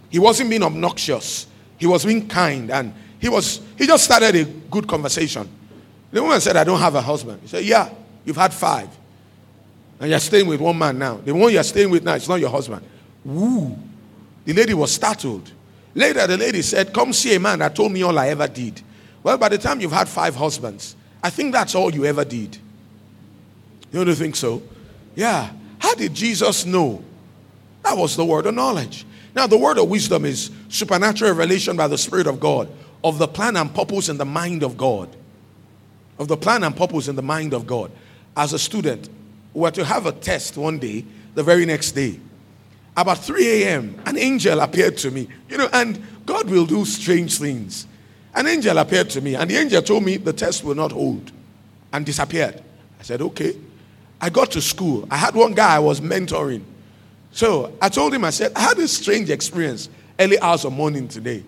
[0.09, 1.47] He wasn't being obnoxious.
[1.77, 2.71] He was being kind.
[2.71, 5.47] And he was he just started a good conversation.
[6.11, 7.41] The woman said, I don't have a husband.
[7.41, 7.89] He said, Yeah,
[8.25, 8.89] you've had five.
[9.99, 11.17] And you're staying with one man now.
[11.17, 12.85] The one you're staying with now is not your husband.
[13.25, 13.77] Woo.
[14.45, 15.51] The lady was startled.
[15.93, 18.81] Later, the lady said, Come see a man that told me all I ever did.
[19.23, 20.95] Well, by the time you've had five husbands,
[21.27, 22.57] I think that's all you ever did.
[23.91, 24.63] You don't think so?
[25.13, 25.51] Yeah.
[25.77, 27.03] How did Jesus know
[27.83, 29.05] that was the word of knowledge.
[29.35, 32.69] Now, the word of wisdom is supernatural revelation by the Spirit of God
[33.03, 35.13] of the plan and purpose in the mind of God.
[36.17, 37.91] Of the plan and purpose in the mind of God.
[38.37, 39.09] As a student,
[39.53, 41.03] we were to have a test one day,
[41.35, 42.21] the very next day.
[42.95, 45.27] About 3 a.m., an angel appeared to me.
[45.49, 47.85] You know, and God will do strange things.
[48.37, 51.31] An angel appeared to me, and the angel told me the test will not hold
[51.91, 52.61] and disappeared.
[52.99, 53.57] I said, okay.
[54.21, 55.07] I got to school.
[55.09, 56.61] I had one guy I was mentoring.
[57.31, 61.07] So I told him, I said, I had a strange experience early hours of morning
[61.07, 61.43] today.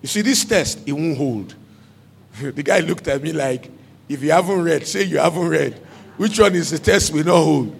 [0.00, 1.54] You see, this test, it won't hold.
[2.40, 3.70] the guy looked at me like,
[4.08, 5.74] if you haven't read, say you haven't read.
[6.16, 7.76] Which one is the test we know hold?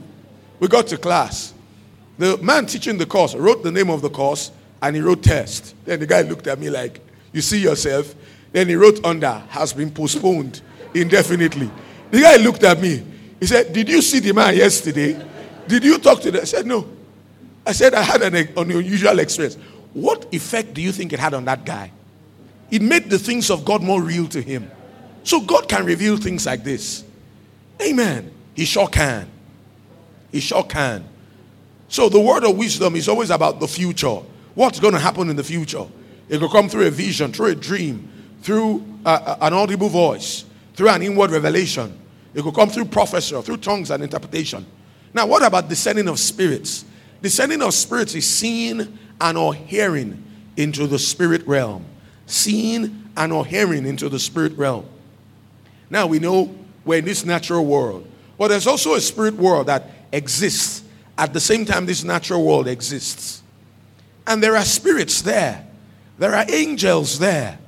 [0.61, 1.55] We got to class.
[2.19, 4.51] The man teaching the course wrote the name of the course
[4.83, 5.75] and he wrote test.
[5.87, 7.01] Then the guy looked at me like,
[7.33, 8.15] You see yourself?
[8.55, 10.63] Then he wrote under, has been postponed
[10.95, 11.69] indefinitely.
[12.13, 13.05] The guy looked at me.
[13.41, 15.21] He said, Did you see the man yesterday?
[15.67, 16.43] Did you talk to them?
[16.43, 16.89] I said, No.
[17.67, 19.57] I said, I had an, an unusual experience.
[19.93, 21.91] What effect do you think it had on that guy?
[22.71, 24.71] It made the things of God more real to him.
[25.25, 27.03] So God can reveal things like this.
[27.83, 28.33] Amen.
[28.55, 29.29] He sure can.
[30.31, 31.09] He sure can.
[31.89, 34.21] So the word of wisdom is always about the future.
[34.55, 35.87] What's going to happen in the future?
[36.29, 38.13] It will come through a vision, through a dream,
[38.45, 41.99] through uh, an audible voice, through an inward revelation.
[42.35, 44.67] It could come through prophecy, through tongues and interpretation.
[45.15, 46.85] Now, what about discerning of spirits?
[47.23, 50.23] Discerning of spirits is seeing and or hearing
[50.59, 51.87] into the spirit realm.
[52.27, 54.85] Seeing and or hearing into the spirit realm.
[55.89, 56.55] Now we know
[56.85, 60.83] we're in this natural world, but there's also a spirit world that exists
[61.17, 63.43] at the same time this natural world exists.
[64.27, 65.67] And there are spirits there,
[66.19, 67.59] there are angels there,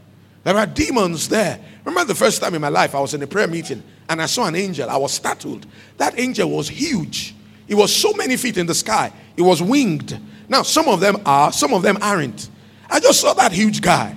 [0.47, 1.59] there are demons there.
[1.85, 4.27] Remember the first time in my life I was in a prayer meeting and I
[4.27, 4.89] saw an angel.
[4.89, 5.67] I was startled.
[5.97, 7.35] That angel was huge.
[7.67, 9.13] It was so many feet in the sky.
[9.37, 10.17] It was winged.
[10.49, 12.49] Now, some of them are, some of them aren't.
[12.89, 14.17] I just saw that huge guy.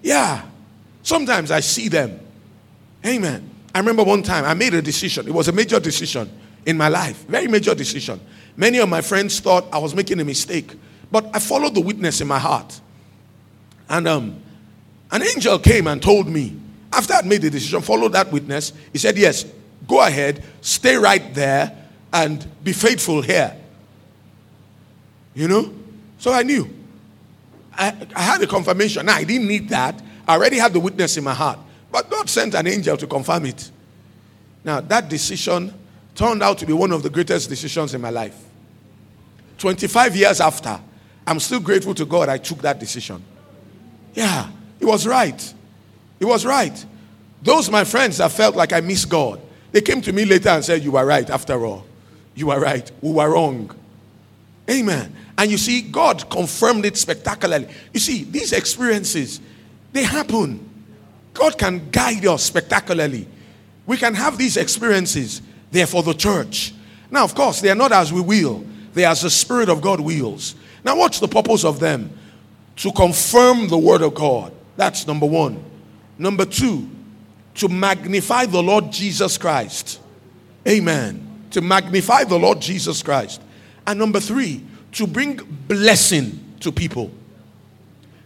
[0.00, 0.42] Yeah.
[1.02, 2.20] Sometimes I see them.
[3.04, 3.50] Amen.
[3.74, 5.26] I remember one time I made a decision.
[5.26, 6.30] It was a major decision
[6.64, 8.20] in my life, very major decision.
[8.56, 10.72] Many of my friends thought I was making a mistake,
[11.10, 12.80] but I followed the witness in my heart.
[13.88, 14.40] And um,
[15.10, 16.56] an angel came and told me,
[16.92, 18.72] after I'd made the decision, follow that witness.
[18.92, 19.44] He said, Yes,
[19.86, 21.76] go ahead, stay right there,
[22.12, 23.56] and be faithful here.
[25.34, 25.74] You know?
[26.18, 26.68] So I knew.
[27.76, 29.04] I, I had a confirmation.
[29.06, 30.00] Now, I didn't need that.
[30.26, 31.58] I already had the witness in my heart.
[31.90, 33.70] But God sent an angel to confirm it.
[34.62, 35.74] Now, that decision
[36.14, 38.36] turned out to be one of the greatest decisions in my life.
[39.58, 40.80] 25 years after,
[41.26, 43.22] I'm still grateful to God I took that decision.
[44.14, 44.48] Yeah,
[44.84, 45.54] it was right.
[46.18, 46.84] He was right.
[47.42, 49.40] Those my friends that felt like I missed God,
[49.72, 51.86] they came to me later and said, You were right after all.
[52.34, 52.90] You were right.
[53.00, 53.74] We were wrong.
[54.68, 55.16] Amen.
[55.38, 57.66] And you see, God confirmed it spectacularly.
[57.94, 59.40] You see, these experiences,
[59.92, 60.68] they happen.
[61.32, 63.26] God can guide us spectacularly.
[63.86, 65.40] We can have these experiences.
[65.70, 66.74] They're for the church.
[67.10, 69.80] Now, of course, they are not as we will, they are as the Spirit of
[69.80, 70.54] God wills.
[70.84, 72.10] Now, what's the purpose of them?
[72.76, 74.52] To confirm the Word of God.
[74.76, 75.62] That's number one.
[76.18, 76.88] Number two,
[77.56, 80.00] to magnify the Lord Jesus Christ.
[80.66, 81.46] Amen.
[81.50, 83.40] To magnify the Lord Jesus Christ.
[83.86, 85.36] And number three, to bring
[85.68, 87.10] blessing to people.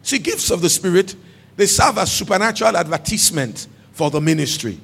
[0.02, 1.14] See, gifts of the Spirit,
[1.56, 4.78] they serve as supernatural advertisement for the ministry.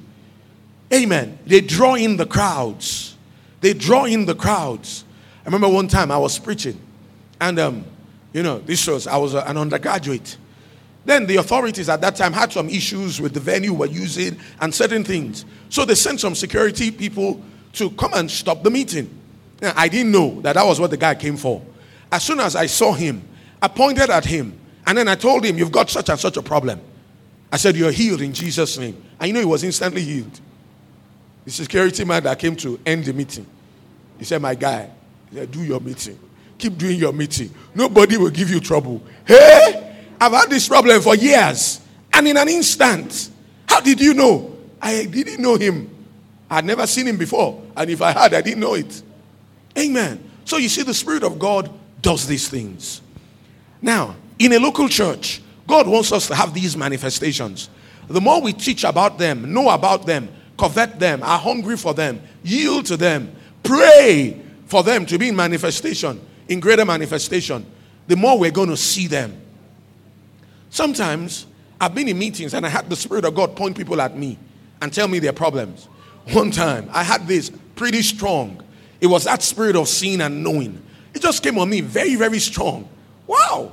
[0.93, 1.39] Amen.
[1.45, 3.15] They draw in the crowds.
[3.61, 5.05] They draw in the crowds.
[5.41, 6.79] I remember one time I was preaching,
[7.39, 7.85] and um,
[8.33, 10.37] you know, this was I was an undergraduate.
[11.05, 14.73] Then the authorities at that time had some issues with the venue we're using and
[14.73, 15.45] certain things.
[15.69, 17.41] So they sent some security people
[17.73, 19.09] to come and stop the meeting.
[19.61, 21.61] Now, I didn't know that that was what the guy came for.
[22.11, 23.21] As soon as I saw him,
[23.61, 26.41] I pointed at him and then I told him, You've got such and such a
[26.41, 26.79] problem.
[27.51, 29.01] I said, You're healed in Jesus' name.
[29.19, 30.39] And you know, he was instantly healed.
[31.45, 33.45] The security man that came to end the meeting,
[34.17, 34.89] he said, My guy,
[35.29, 36.19] he said, Do your meeting.
[36.57, 37.53] Keep doing your meeting.
[37.73, 39.03] Nobody will give you trouble.
[39.25, 39.84] Hey,
[40.19, 41.81] I've had this problem for years.
[42.13, 43.29] And in an instant,
[43.67, 44.57] how did you know?
[44.81, 45.89] I didn't know him.
[46.49, 47.61] I had never seen him before.
[47.75, 49.01] And if I had, I didn't know it.
[49.77, 50.23] Amen.
[50.45, 51.69] So you see, the Spirit of God
[52.01, 53.01] does these things.
[53.81, 57.69] Now, in a local church, God wants us to have these manifestations.
[58.07, 62.21] The more we teach about them, know about them, covet them, are hungry for them,
[62.43, 67.65] yield to them, pray for them to be in manifestation, in greater manifestation,
[68.07, 69.41] the more we're going to see them.
[70.75, 71.47] Sometimes
[71.79, 74.37] I've been in meetings and I had the Spirit of God point people at me
[74.81, 75.85] and tell me their problems.
[76.33, 78.61] One time I had this pretty strong.
[78.99, 80.85] It was that spirit of seeing and knowing.
[81.13, 82.89] It just came on me very, very strong.
[83.25, 83.71] Wow.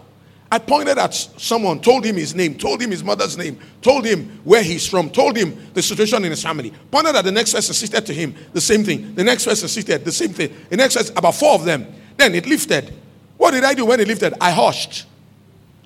[0.48, 4.40] I pointed at someone, told him his name, told him his mother's name, told him
[4.44, 6.72] where he's from, told him the situation in his family.
[6.92, 9.12] Pointed at the next person, sister to him, the same thing.
[9.16, 10.54] The next person, sister, the same thing.
[10.70, 11.84] The next person, about four of them.
[12.16, 12.94] Then it lifted.
[13.38, 14.34] What did I do when it lifted?
[14.40, 15.06] I hushed.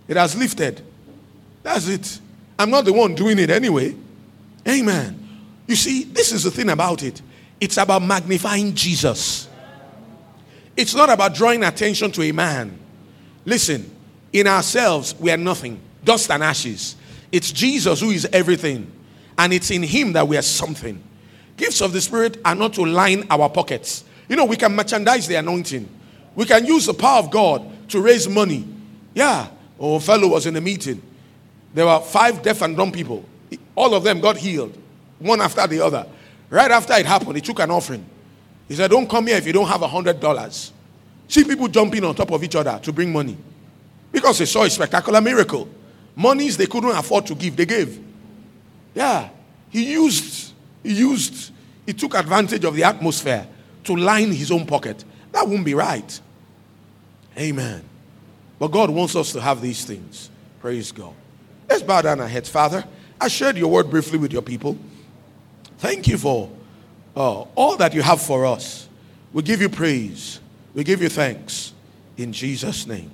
[0.09, 0.83] It has lifted.
[1.67, 2.21] That's it.
[2.61, 3.97] I'm not the one doing it anyway.
[4.69, 5.19] Amen.
[5.67, 7.21] You see, this is the thing about it.
[7.61, 9.49] It's about magnifying Jesus.
[10.77, 12.79] It's not about drawing attention to a man.
[13.45, 13.91] Listen,
[14.33, 16.95] in ourselves, we are nothing, dust and ashes.
[17.33, 18.93] It's Jesus who is everything.
[19.37, 21.03] and it's in Him that we are something.
[21.57, 24.05] Gifts of the Spirit are not to line our pockets.
[24.29, 25.89] You know, we can merchandise the anointing,
[26.37, 28.69] we can use the power of God to raise money.
[29.14, 29.49] Yeah.
[29.81, 31.03] Oh, fellow was in a meeting.
[31.77, 33.22] There were five deaf and dumb people.
[33.74, 34.74] All of them got healed,
[35.18, 36.07] one after the other.
[36.49, 38.03] Right after it happened, he took an offering.
[38.66, 40.72] He said, Don't come here if you don't have a hundred dollars.
[41.29, 43.37] See people jumping on top of each other to bring money.
[44.11, 45.68] Because they saw a spectacular miracle.
[46.14, 48.03] Monies they couldn't afford to give, they gave.
[48.95, 49.29] Yeah.
[49.68, 51.53] He used, he used,
[51.85, 53.47] he took advantage of the atmosphere
[53.85, 55.05] to line his own pocket.
[55.31, 56.20] That wouldn't be right.
[57.37, 57.85] Amen.
[58.59, 60.31] But God wants us to have these things.
[60.62, 61.12] Praise God.
[61.69, 62.85] Let's bow down our heads, Father.
[63.21, 64.77] I shared your word briefly with your people.
[65.79, 66.51] Thank you for
[67.14, 68.89] uh, all that you have for us.
[69.33, 70.41] We give you praise.
[70.75, 71.73] We give you thanks.
[72.17, 73.11] In Jesus' name.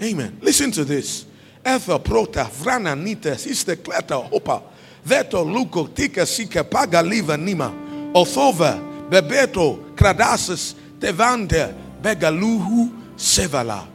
[0.00, 0.38] Amen.
[0.40, 1.26] Listen to this.
[1.64, 4.62] Etha prota vrana nita siste kleta hopa
[5.04, 7.72] veto luko tika sika paga liva nima
[8.12, 13.86] othova bebeto kradasis tevante begaluhu sevala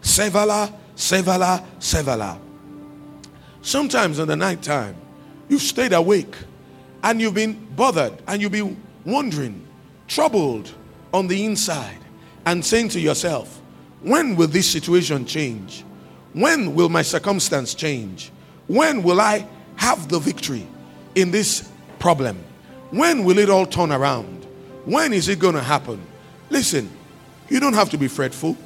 [0.00, 2.38] sevala sevala sevala
[3.62, 4.94] sometimes in the night time
[5.48, 6.36] you've stayed awake
[7.02, 9.66] and you've been bothered and you've been wondering
[10.06, 10.72] troubled
[11.14, 11.98] on the inside
[12.44, 13.60] and saying to yourself
[14.02, 15.84] when will this situation change
[16.32, 18.32] when will my circumstance change?
[18.66, 19.46] When will I
[19.76, 20.66] have the victory
[21.14, 22.42] in this problem?
[22.90, 24.44] When will it all turn around?
[24.84, 26.00] When is it going to happen?
[26.50, 26.90] Listen,
[27.48, 28.56] you don't have to be fretful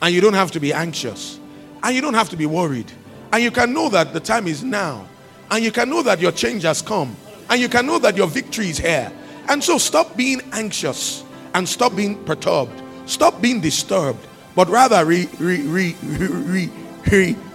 [0.00, 1.40] and you don't have to be anxious
[1.82, 2.90] and you don't have to be worried.
[3.32, 5.06] And you can know that the time is now.
[5.50, 7.16] And you can know that your change has come.
[7.50, 9.12] And you can know that your victory is here.
[9.48, 11.24] And so stop being anxious
[11.54, 12.82] and stop being perturbed.
[13.06, 16.70] Stop being disturbed, but rather re, re, re, re,
[17.08, 17.32] he,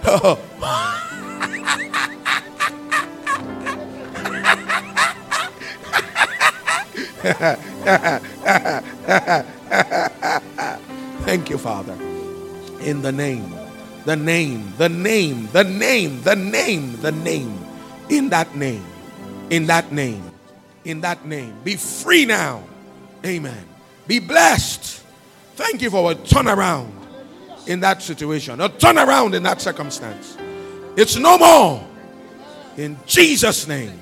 [11.23, 11.93] Thank you, Father.
[12.81, 13.53] In the name,
[14.05, 17.65] the name, the name, the name, the name, the name.
[18.09, 18.85] In that name,
[19.49, 20.31] in that name,
[20.83, 21.55] in that name.
[21.63, 22.63] Be free now.
[23.25, 23.65] Amen.
[24.07, 25.03] Be blessed.
[25.55, 26.91] Thank you for a turnaround
[27.67, 30.37] in that situation, a turnaround in that circumstance.
[30.97, 31.87] It's no more.
[32.77, 33.99] In Jesus' name.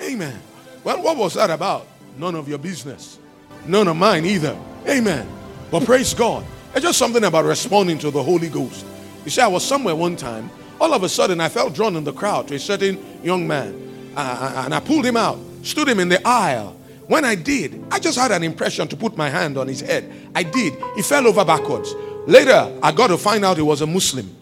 [0.00, 0.38] Amen.
[0.84, 1.86] Well, what was that about?
[2.18, 3.18] None of your business.
[3.66, 4.58] None of mine either.
[4.88, 5.28] Amen.
[5.70, 6.44] But praise God.
[6.74, 8.84] It's just something about responding to the Holy Ghost.
[9.24, 10.50] You see, I was somewhere one time.
[10.80, 14.12] All of a sudden, I felt drawn in the crowd to a certain young man.
[14.16, 16.76] Uh, and I pulled him out, stood him in the aisle.
[17.06, 20.10] When I did, I just had an impression to put my hand on his head.
[20.34, 20.74] I did.
[20.96, 21.94] He fell over backwards.
[22.26, 24.34] Later, I got to find out he was a Muslim.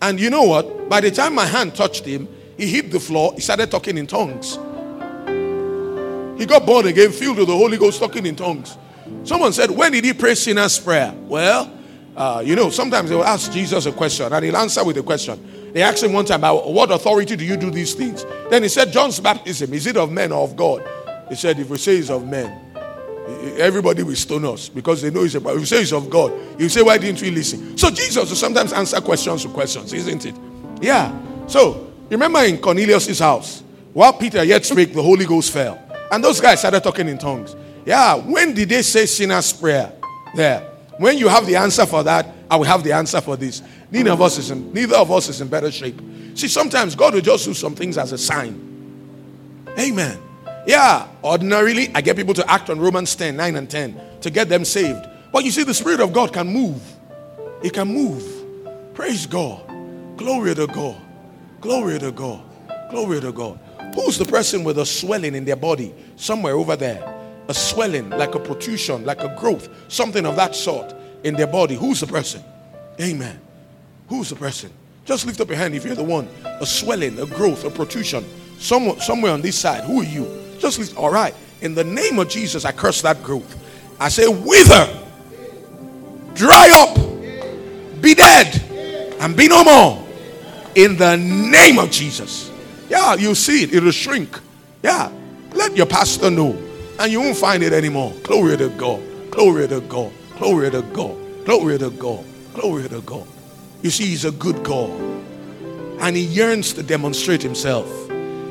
[0.00, 0.88] And you know what?
[0.88, 3.32] By the time my hand touched him, he hit the floor.
[3.34, 4.58] He started talking in tongues.
[6.38, 8.76] He got born again, filled with the Holy Ghost, talking in tongues.
[9.24, 11.14] Someone said, When did he pray sinner's prayer?
[11.22, 11.72] Well,
[12.16, 15.02] uh, you know, sometimes they will ask Jesus a question and he'll answer with a
[15.02, 15.72] question.
[15.72, 18.24] They asked him one time, what authority do you do these things?
[18.50, 20.86] Then he said, John's baptism, is it of men or of God?
[21.28, 22.60] He said, If we say it's of men,
[23.58, 25.54] everybody will stone us because they know it's about.
[25.54, 27.76] If you say it's of God, you say, Why didn't we listen?
[27.76, 30.34] So Jesus will sometimes answer questions to questions, isn't it?
[30.80, 31.18] Yeah.
[31.46, 33.62] So remember in Cornelius' house,
[33.92, 35.80] while Peter yet spake, the Holy Ghost fell.
[36.10, 37.56] And those guys started talking in tongues.
[37.86, 38.14] Yeah.
[38.16, 39.92] When did they say sinner's prayer?
[40.34, 40.73] There.
[40.98, 43.62] When you have the answer for that, I will have the answer for this.
[43.90, 46.00] Neither of us is in, neither of us is in better shape.
[46.34, 48.60] See, sometimes God will just do some things as a sign.
[49.78, 50.18] Amen.
[50.66, 54.48] Yeah, ordinarily, I get people to act on Romans 10, 9 and 10 to get
[54.48, 55.06] them saved.
[55.32, 56.80] But you see, the Spirit of God can move.
[57.60, 58.24] He can move.
[58.94, 59.62] Praise God.
[60.16, 61.00] Glory to God.
[61.60, 62.42] Glory to God.
[62.90, 63.58] Glory to God.
[63.94, 65.94] Who's the person with a swelling in their body?
[66.16, 67.13] Somewhere over there.
[67.48, 71.74] A swelling, like a protrusion, like a growth, something of that sort in their body.
[71.74, 72.42] Who's the person?
[73.00, 73.40] Amen.
[74.08, 74.70] Who's the person?
[75.04, 76.28] Just lift up your hand if you're the one.
[76.44, 78.24] A swelling, a growth, a protrusion.
[78.58, 79.84] Somewhere, somewhere on this side.
[79.84, 80.26] Who are you?
[80.58, 80.96] Just listen.
[80.96, 81.34] All right.
[81.60, 83.60] In the name of Jesus, I curse that growth.
[84.00, 84.88] I say, wither,
[86.34, 86.96] dry up,
[88.00, 88.62] be dead,
[89.20, 90.06] and be no more.
[90.74, 92.50] In the name of Jesus.
[92.88, 93.74] Yeah, you'll see it.
[93.74, 94.38] It'll shrink.
[94.82, 95.10] Yeah.
[95.52, 96.60] Let your pastor know.
[96.98, 98.12] And you won't find it anymore.
[98.22, 99.02] Glory to God.
[99.30, 100.12] Glory to God.
[100.38, 101.44] Glory to God.
[101.44, 102.24] Glory to God.
[102.54, 103.26] Glory to God.
[103.82, 104.90] You see, He's a good God.
[106.00, 107.88] And He yearns to demonstrate Himself.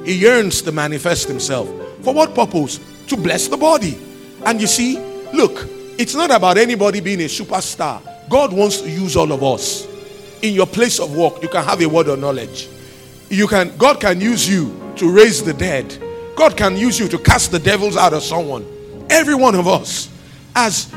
[0.06, 1.68] He yearns to manifest Himself.
[2.02, 2.80] For what purpose?
[3.08, 3.98] To bless the body.
[4.46, 4.98] And you see,
[5.34, 5.68] look,
[5.98, 8.02] it's not about anybody being a superstar.
[8.30, 9.88] God wants to use all of us.
[10.42, 12.68] In your place of work, you can have a word of knowledge.
[13.30, 15.98] You can God can use you to raise the dead.
[16.36, 18.66] God can use you to cast the devils out of someone.
[19.10, 20.10] Every one of us,
[20.56, 20.94] as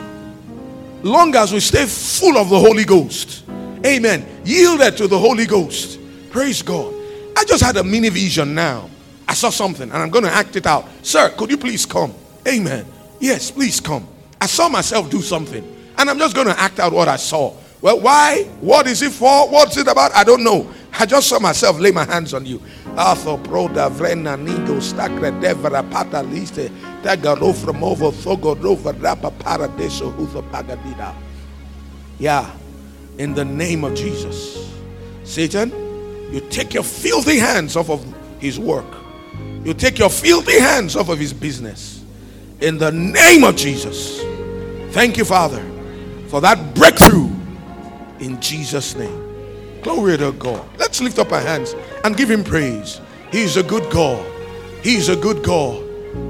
[1.03, 3.45] long as we stay full of the Holy Ghost.
[3.85, 4.27] Amen.
[4.45, 5.99] Yielded to the Holy Ghost.
[6.31, 6.93] Praise God.
[7.37, 8.91] I just had a mini vision now.
[9.29, 10.89] I saw something and I'm going to act it out.
[11.03, 12.15] Sir, could you please come?
[12.47, 12.87] Amen.
[13.21, 14.07] Yes, please come.
[14.41, 15.65] I saw myself do something
[15.99, 17.55] and I'm just going to act out what I saw.
[17.87, 18.43] Well, why?
[18.61, 19.49] What is it for?
[19.49, 20.13] What's it about?
[20.13, 20.69] I don't know.
[20.99, 22.61] I just saw myself lay my hands on you.
[22.97, 26.69] Arthur Vrena Devra Pata Liste
[27.05, 30.11] Rapa Paradiso
[30.51, 31.15] Pagadida.
[32.19, 32.51] Yeah,
[33.19, 34.69] in the name of Jesus.
[35.23, 35.71] Satan,
[36.33, 38.05] you take your filthy hands off of
[38.41, 38.97] his work.
[39.63, 42.05] You take your filthy hands off of his business.
[42.61, 44.23] In the name of Jesus.
[44.93, 45.65] Thank you, Father,
[46.27, 47.36] for that breakthrough
[48.21, 49.81] in Jesus' name.
[49.83, 50.67] Glory to God.
[50.79, 53.01] Let's lift up our hands and give him praise.
[53.31, 54.25] He's a good God.
[54.83, 55.83] He's a good God.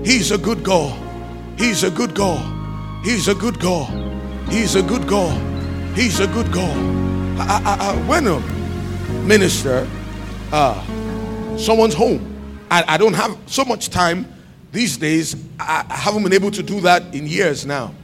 [0.05, 0.99] He's a good God.
[1.59, 3.05] He's a good God.
[3.05, 4.51] He's a good God.
[4.51, 5.97] He's a good God.
[5.97, 6.77] He's a good God.
[7.39, 8.41] I, I, I, when a
[9.25, 9.89] minister,
[10.53, 14.27] uh, someone's home, I, I don't have so much time
[14.73, 15.37] these days.
[15.59, 17.95] I, I haven't been able to do that in years now.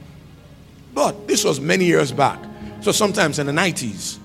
[0.93, 2.39] But this was many years back.
[2.83, 4.19] So sometimes in the 90s.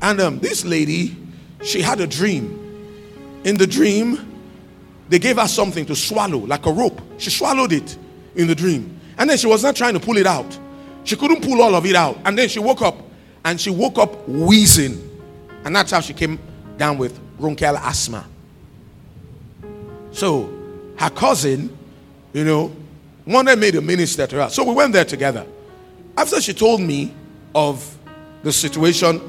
[0.00, 1.16] And um, this lady,
[1.62, 2.62] she had a dream.
[3.42, 4.40] In the dream,
[5.08, 7.00] they gave her something to swallow, like a rope.
[7.18, 7.98] She swallowed it
[8.36, 9.00] in the dream.
[9.18, 10.56] And then she was not trying to pull it out.
[11.02, 12.16] She couldn't pull all of it out.
[12.24, 12.96] And then she woke up
[13.44, 15.02] and she woke up wheezing.
[15.64, 16.38] And that's how she came
[16.76, 18.24] down with bronchial asthma.
[20.12, 20.52] So
[20.96, 21.76] her cousin,
[22.32, 22.72] you know,
[23.26, 24.48] wanted me to minister to her.
[24.48, 25.44] So we went there together.
[26.16, 27.12] After she told me
[27.52, 27.95] of
[28.46, 29.20] the situation,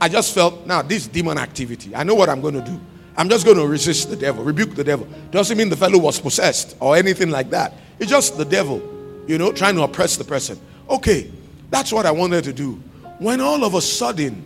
[0.00, 2.80] I just felt, now this demon activity, I know what I'm going to do.
[3.18, 5.06] I'm just going to resist the devil, rebuke the devil.
[5.30, 7.74] Doesn't mean the fellow was possessed or anything like that.
[7.98, 8.80] It's just the devil,
[9.26, 10.58] you know, trying to oppress the person.
[10.88, 11.30] Okay,
[11.68, 12.82] that's what I wanted to do.
[13.18, 14.42] When all of a sudden,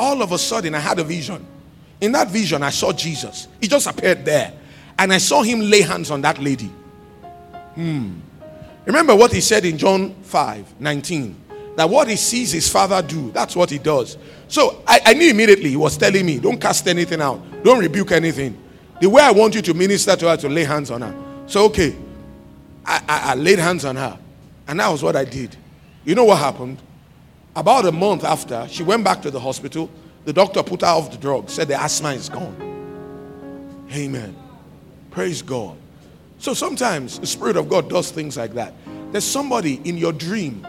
[0.00, 1.46] all of a sudden, I had a vision.
[2.00, 3.48] In that vision, I saw Jesus.
[3.60, 4.54] He just appeared there.
[4.98, 6.70] And I saw him lay hands on that lady.
[7.74, 8.14] Hmm.
[8.86, 11.36] Remember what he said in John 5 19
[11.78, 14.18] that what he sees his father do, that's what he does.
[14.48, 18.10] So I, I, knew immediately he was telling me, don't cast anything out, don't rebuke
[18.10, 18.60] anything.
[19.00, 21.14] The way I want you to minister to her, to lay hands on her.
[21.46, 21.94] So, okay,
[22.84, 24.18] I, I, I laid hands on her,
[24.66, 25.56] and that was what I did.
[26.04, 26.82] You know what happened?
[27.54, 29.88] About a month after, she went back to the hospital.
[30.24, 33.86] The doctor put her off the drug, said the asthma is gone.
[33.92, 34.34] Amen.
[35.12, 35.76] Praise God.
[36.38, 38.74] So sometimes the Spirit of God does things like that.
[39.12, 40.66] There's somebody in your dream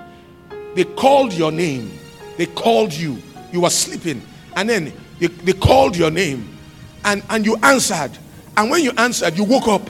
[0.76, 1.92] they called your name.
[2.38, 3.22] They called you.
[3.52, 4.22] You were sleeping.
[4.56, 6.58] And then they, they called your name.
[7.04, 8.12] And, and you answered.
[8.56, 9.90] And when you answered, you woke up.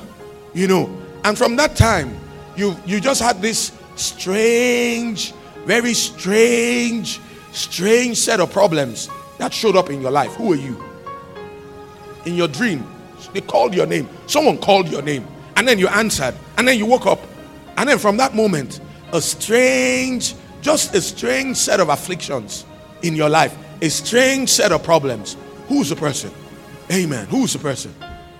[0.53, 0.97] You know.
[1.23, 2.17] And from that time,
[2.55, 5.33] you, you just had this strange,
[5.65, 7.19] very strange,
[7.51, 10.33] strange set of problems that showed up in your life.
[10.35, 10.83] Who are you?
[12.25, 12.85] In your dream,
[13.33, 14.09] they called your name.
[14.27, 15.25] Someone called your name.
[15.55, 16.35] And then you answered.
[16.57, 17.19] And then you woke up.
[17.77, 18.81] And then from that moment,
[19.13, 22.65] a strange just a strange set of afflictions
[23.01, 25.37] in your life, a strange set of problems.
[25.67, 26.31] Who's the person?
[26.91, 27.27] Amen.
[27.27, 27.93] Who's the person?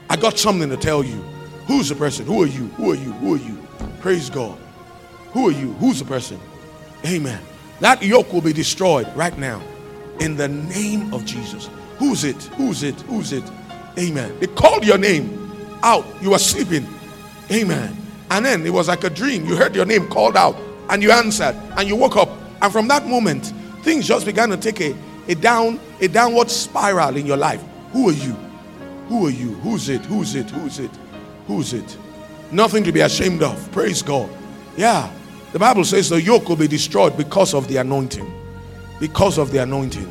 [0.09, 1.22] I got something to tell you.
[1.67, 2.26] Who's the person?
[2.26, 2.67] Who are you?
[2.70, 3.11] Who are you?
[3.13, 3.57] Who are you?
[3.99, 4.57] Praise God.
[5.34, 5.74] Who are you?
[5.74, 6.39] Who's the person?
[7.05, 7.39] Amen.
[7.80, 9.61] That yoke will be destroyed right now
[10.20, 11.70] in the name of Jesus.
[11.97, 12.41] Who's it?
[12.57, 12.99] Who's it?
[13.01, 13.43] Who's it?
[13.97, 14.38] Amen.
[14.39, 16.05] They called your name out.
[16.22, 16.88] You were sleeping.
[17.51, 17.95] Amen.
[18.32, 19.45] And then it was like a dream.
[19.45, 20.55] You heard your name called out
[20.90, 22.30] and you answered and you woke up.
[22.62, 24.96] And from that moment, things just began to take a,
[25.28, 27.64] a down, a downward spiral in your life.
[27.94, 28.34] Who are you?
[29.08, 29.54] Who are you?
[29.56, 30.06] Who's it?
[30.06, 30.50] Who's it?
[30.52, 30.92] Who's it?
[31.48, 31.98] Who's it?
[32.52, 33.72] Nothing to be ashamed of.
[33.72, 34.30] Praise God.
[34.78, 35.12] Yeah.
[35.52, 38.32] The Bible says the yoke will be destroyed because of the anointing.
[39.00, 40.08] Because of the anointing.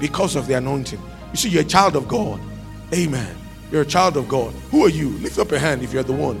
[0.00, 1.00] Because of the anointing.
[1.30, 2.40] You see, you're a child of God.
[2.92, 3.36] Amen.
[3.70, 4.52] You're a child of God.
[4.70, 5.10] Who are you?
[5.18, 6.40] Lift up your hand if you're the one.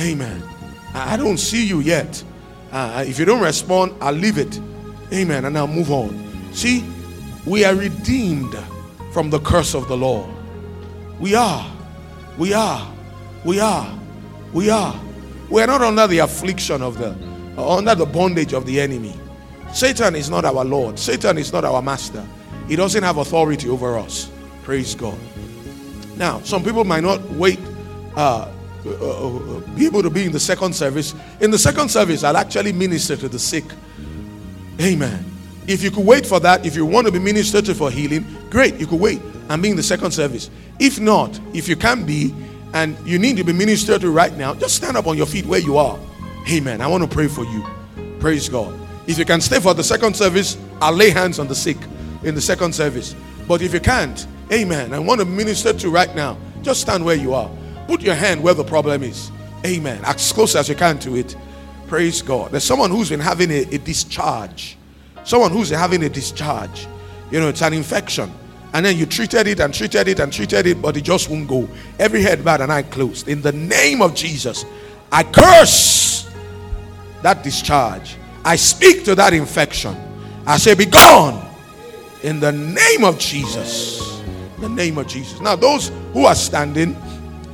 [0.00, 0.42] Amen.
[0.94, 2.22] I don't see you yet.
[2.70, 4.60] Uh, if you don't respond, I'll leave it.
[5.12, 5.44] Amen.
[5.44, 6.52] And I'll move on.
[6.52, 6.84] See,
[7.46, 8.56] we are redeemed
[9.12, 10.28] from the curse of the law.
[11.18, 11.70] We are.
[12.36, 12.92] We are.
[13.44, 13.98] We are.
[14.52, 15.00] We are.
[15.48, 17.10] We are not under the affliction of the,
[17.60, 19.14] under the bondage of the enemy.
[19.72, 20.98] Satan is not our Lord.
[20.98, 22.24] Satan is not our master.
[22.68, 24.30] He doesn't have authority over us.
[24.62, 25.18] Praise God.
[26.16, 27.58] Now, some people might not wait
[28.14, 28.52] uh,
[28.90, 31.14] uh, uh, be able to be in the second service.
[31.40, 33.64] In the second service, I'll actually minister to the sick.
[34.80, 35.24] Amen.
[35.66, 38.24] If you could wait for that, if you want to be ministered to for healing,
[38.50, 40.50] great, you could wait and be in the second service.
[40.78, 42.34] If not, if you can't be,
[42.74, 45.46] and you need to be ministered to right now, just stand up on your feet
[45.46, 45.98] where you are.
[46.50, 46.80] Amen.
[46.80, 47.66] I want to pray for you.
[48.20, 48.78] Praise God.
[49.06, 51.78] If you can stay for the second service, I'll lay hands on the sick
[52.22, 53.14] in the second service.
[53.46, 56.36] But if you can't, amen, I want to minister to right now.
[56.62, 57.50] Just stand where you are.
[57.88, 59.32] Put your hand where the problem is.
[59.66, 60.00] Amen.
[60.04, 61.34] As close as you can to it.
[61.88, 62.52] Praise God.
[62.52, 64.76] There's someone who's been having a, a discharge.
[65.24, 66.86] Someone who's having a discharge.
[67.30, 68.30] You know, it's an infection.
[68.74, 71.48] And then you treated it and treated it and treated it, but it just won't
[71.48, 71.66] go.
[71.98, 73.26] Every head bowed and eye closed.
[73.26, 74.66] In the name of Jesus,
[75.10, 76.30] I curse
[77.22, 78.16] that discharge.
[78.44, 79.96] I speak to that infection.
[80.46, 81.46] I say, Be gone
[82.22, 84.22] in the name of Jesus.
[84.58, 85.40] The name of Jesus.
[85.40, 86.94] Now, those who are standing,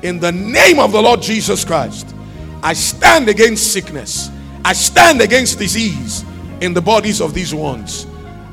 [0.04, 2.14] in the name of the Lord Jesus Christ,
[2.62, 4.30] I stand against sickness.
[4.64, 6.24] I stand against disease
[6.60, 8.06] in the bodies of these ones.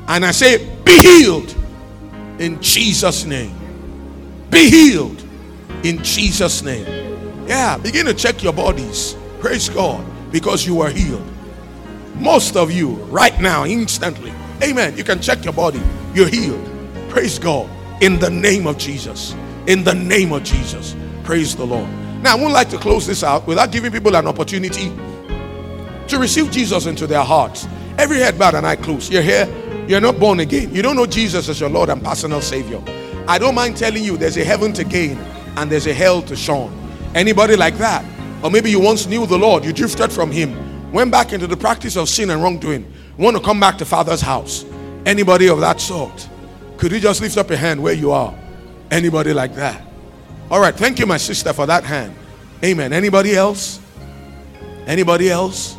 [0.08, 1.54] And I say, Be healed
[2.38, 3.54] in Jesus' name.
[4.50, 5.22] Be healed
[5.84, 6.86] in Jesus' name.
[7.46, 9.14] Yeah, begin to check your bodies.
[9.38, 11.26] Praise God because you are healed.
[12.14, 14.32] Most of you, right now, instantly.
[14.62, 14.96] Amen.
[14.96, 15.82] You can check your body.
[16.14, 16.66] You're healed.
[17.10, 17.68] Praise God.
[18.02, 19.34] In the name of Jesus.
[19.66, 20.94] In the name of Jesus.
[21.24, 21.88] Praise the Lord.
[22.22, 24.88] Now, I would like to close this out without giving people an opportunity
[26.08, 27.66] to receive Jesus into their hearts.
[27.98, 29.12] Every head bowed and eye closed.
[29.12, 29.48] You're here.
[29.88, 30.74] You're not born again.
[30.74, 32.80] You don't know Jesus as your Lord and personal Savior.
[33.26, 35.18] I don't mind telling you there's a heaven to gain
[35.56, 36.72] and there's a hell to shun.
[37.14, 38.04] Anybody like that?
[38.42, 41.56] Or maybe you once knew the Lord, you drifted from Him, went back into the
[41.56, 44.64] practice of sin and wrongdoing, want to come back to Father's house.
[45.06, 46.28] Anybody of that sort?
[46.78, 48.34] Could you just lift up your hand where you are?
[48.90, 49.82] Anybody like that?
[50.52, 52.14] All right, thank you, my sister, for that hand.
[52.62, 52.92] Amen.
[52.92, 53.80] Anybody else?
[54.86, 55.78] Anybody else?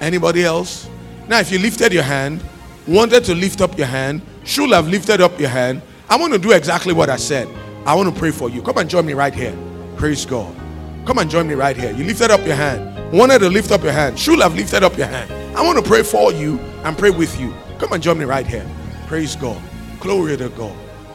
[0.00, 0.88] Anybody else?
[1.28, 2.42] Now, if you lifted your hand,
[2.88, 6.38] wanted to lift up your hand, should have lifted up your hand, I want to
[6.38, 7.48] do exactly what I said.
[7.84, 8.62] I want to pray for you.
[8.62, 9.54] Come and join me right here.
[9.96, 10.56] Praise God.
[11.04, 11.92] Come and join me right here.
[11.92, 14.96] You lifted up your hand, wanted to lift up your hand, should have lifted up
[14.96, 15.30] your hand.
[15.54, 17.54] I want to pray for you and pray with you.
[17.78, 18.66] Come and join me right here.
[19.06, 19.60] Praise God.
[20.00, 20.74] Glory to God.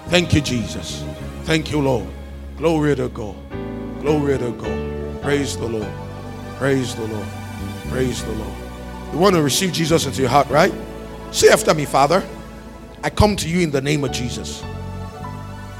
[0.10, 1.04] Thank you, Jesus.
[1.46, 2.08] Thank you, Lord.
[2.62, 3.36] Glory to God.
[4.02, 5.22] Glory to God.
[5.24, 5.92] Praise the Lord.
[6.60, 7.28] Praise the Lord.
[7.90, 8.54] Praise the Lord.
[9.12, 10.72] You want to receive Jesus into your heart, right?
[11.32, 12.24] Say after me, Father,
[13.04, 14.62] I come to you in the name of Jesus.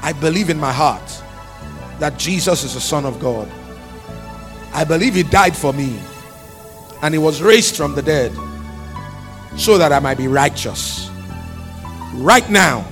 [0.02, 1.22] I believe in my heart
[2.00, 3.48] that Jesus is the Son of God.
[4.74, 5.96] I believe He died for me
[7.00, 8.32] and He was raised from the dead
[9.56, 11.08] so that I might be righteous.
[12.14, 12.84] Right now,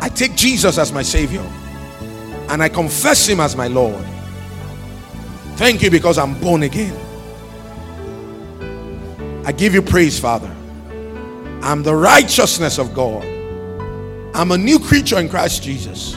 [0.00, 1.48] I take Jesus as my Savior
[2.48, 4.04] and I confess Him as my Lord.
[5.56, 6.96] Thank you because I'm born again.
[9.44, 10.54] I give you praise, Father.
[11.62, 13.24] I'm the righteousness of God.
[14.34, 16.16] I'm a new creature in Christ Jesus.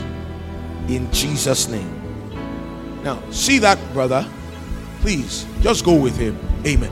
[0.87, 1.91] In Jesus' name.
[3.03, 4.27] Now, see that, brother?
[5.01, 6.37] Please, just go with him.
[6.65, 6.91] Amen.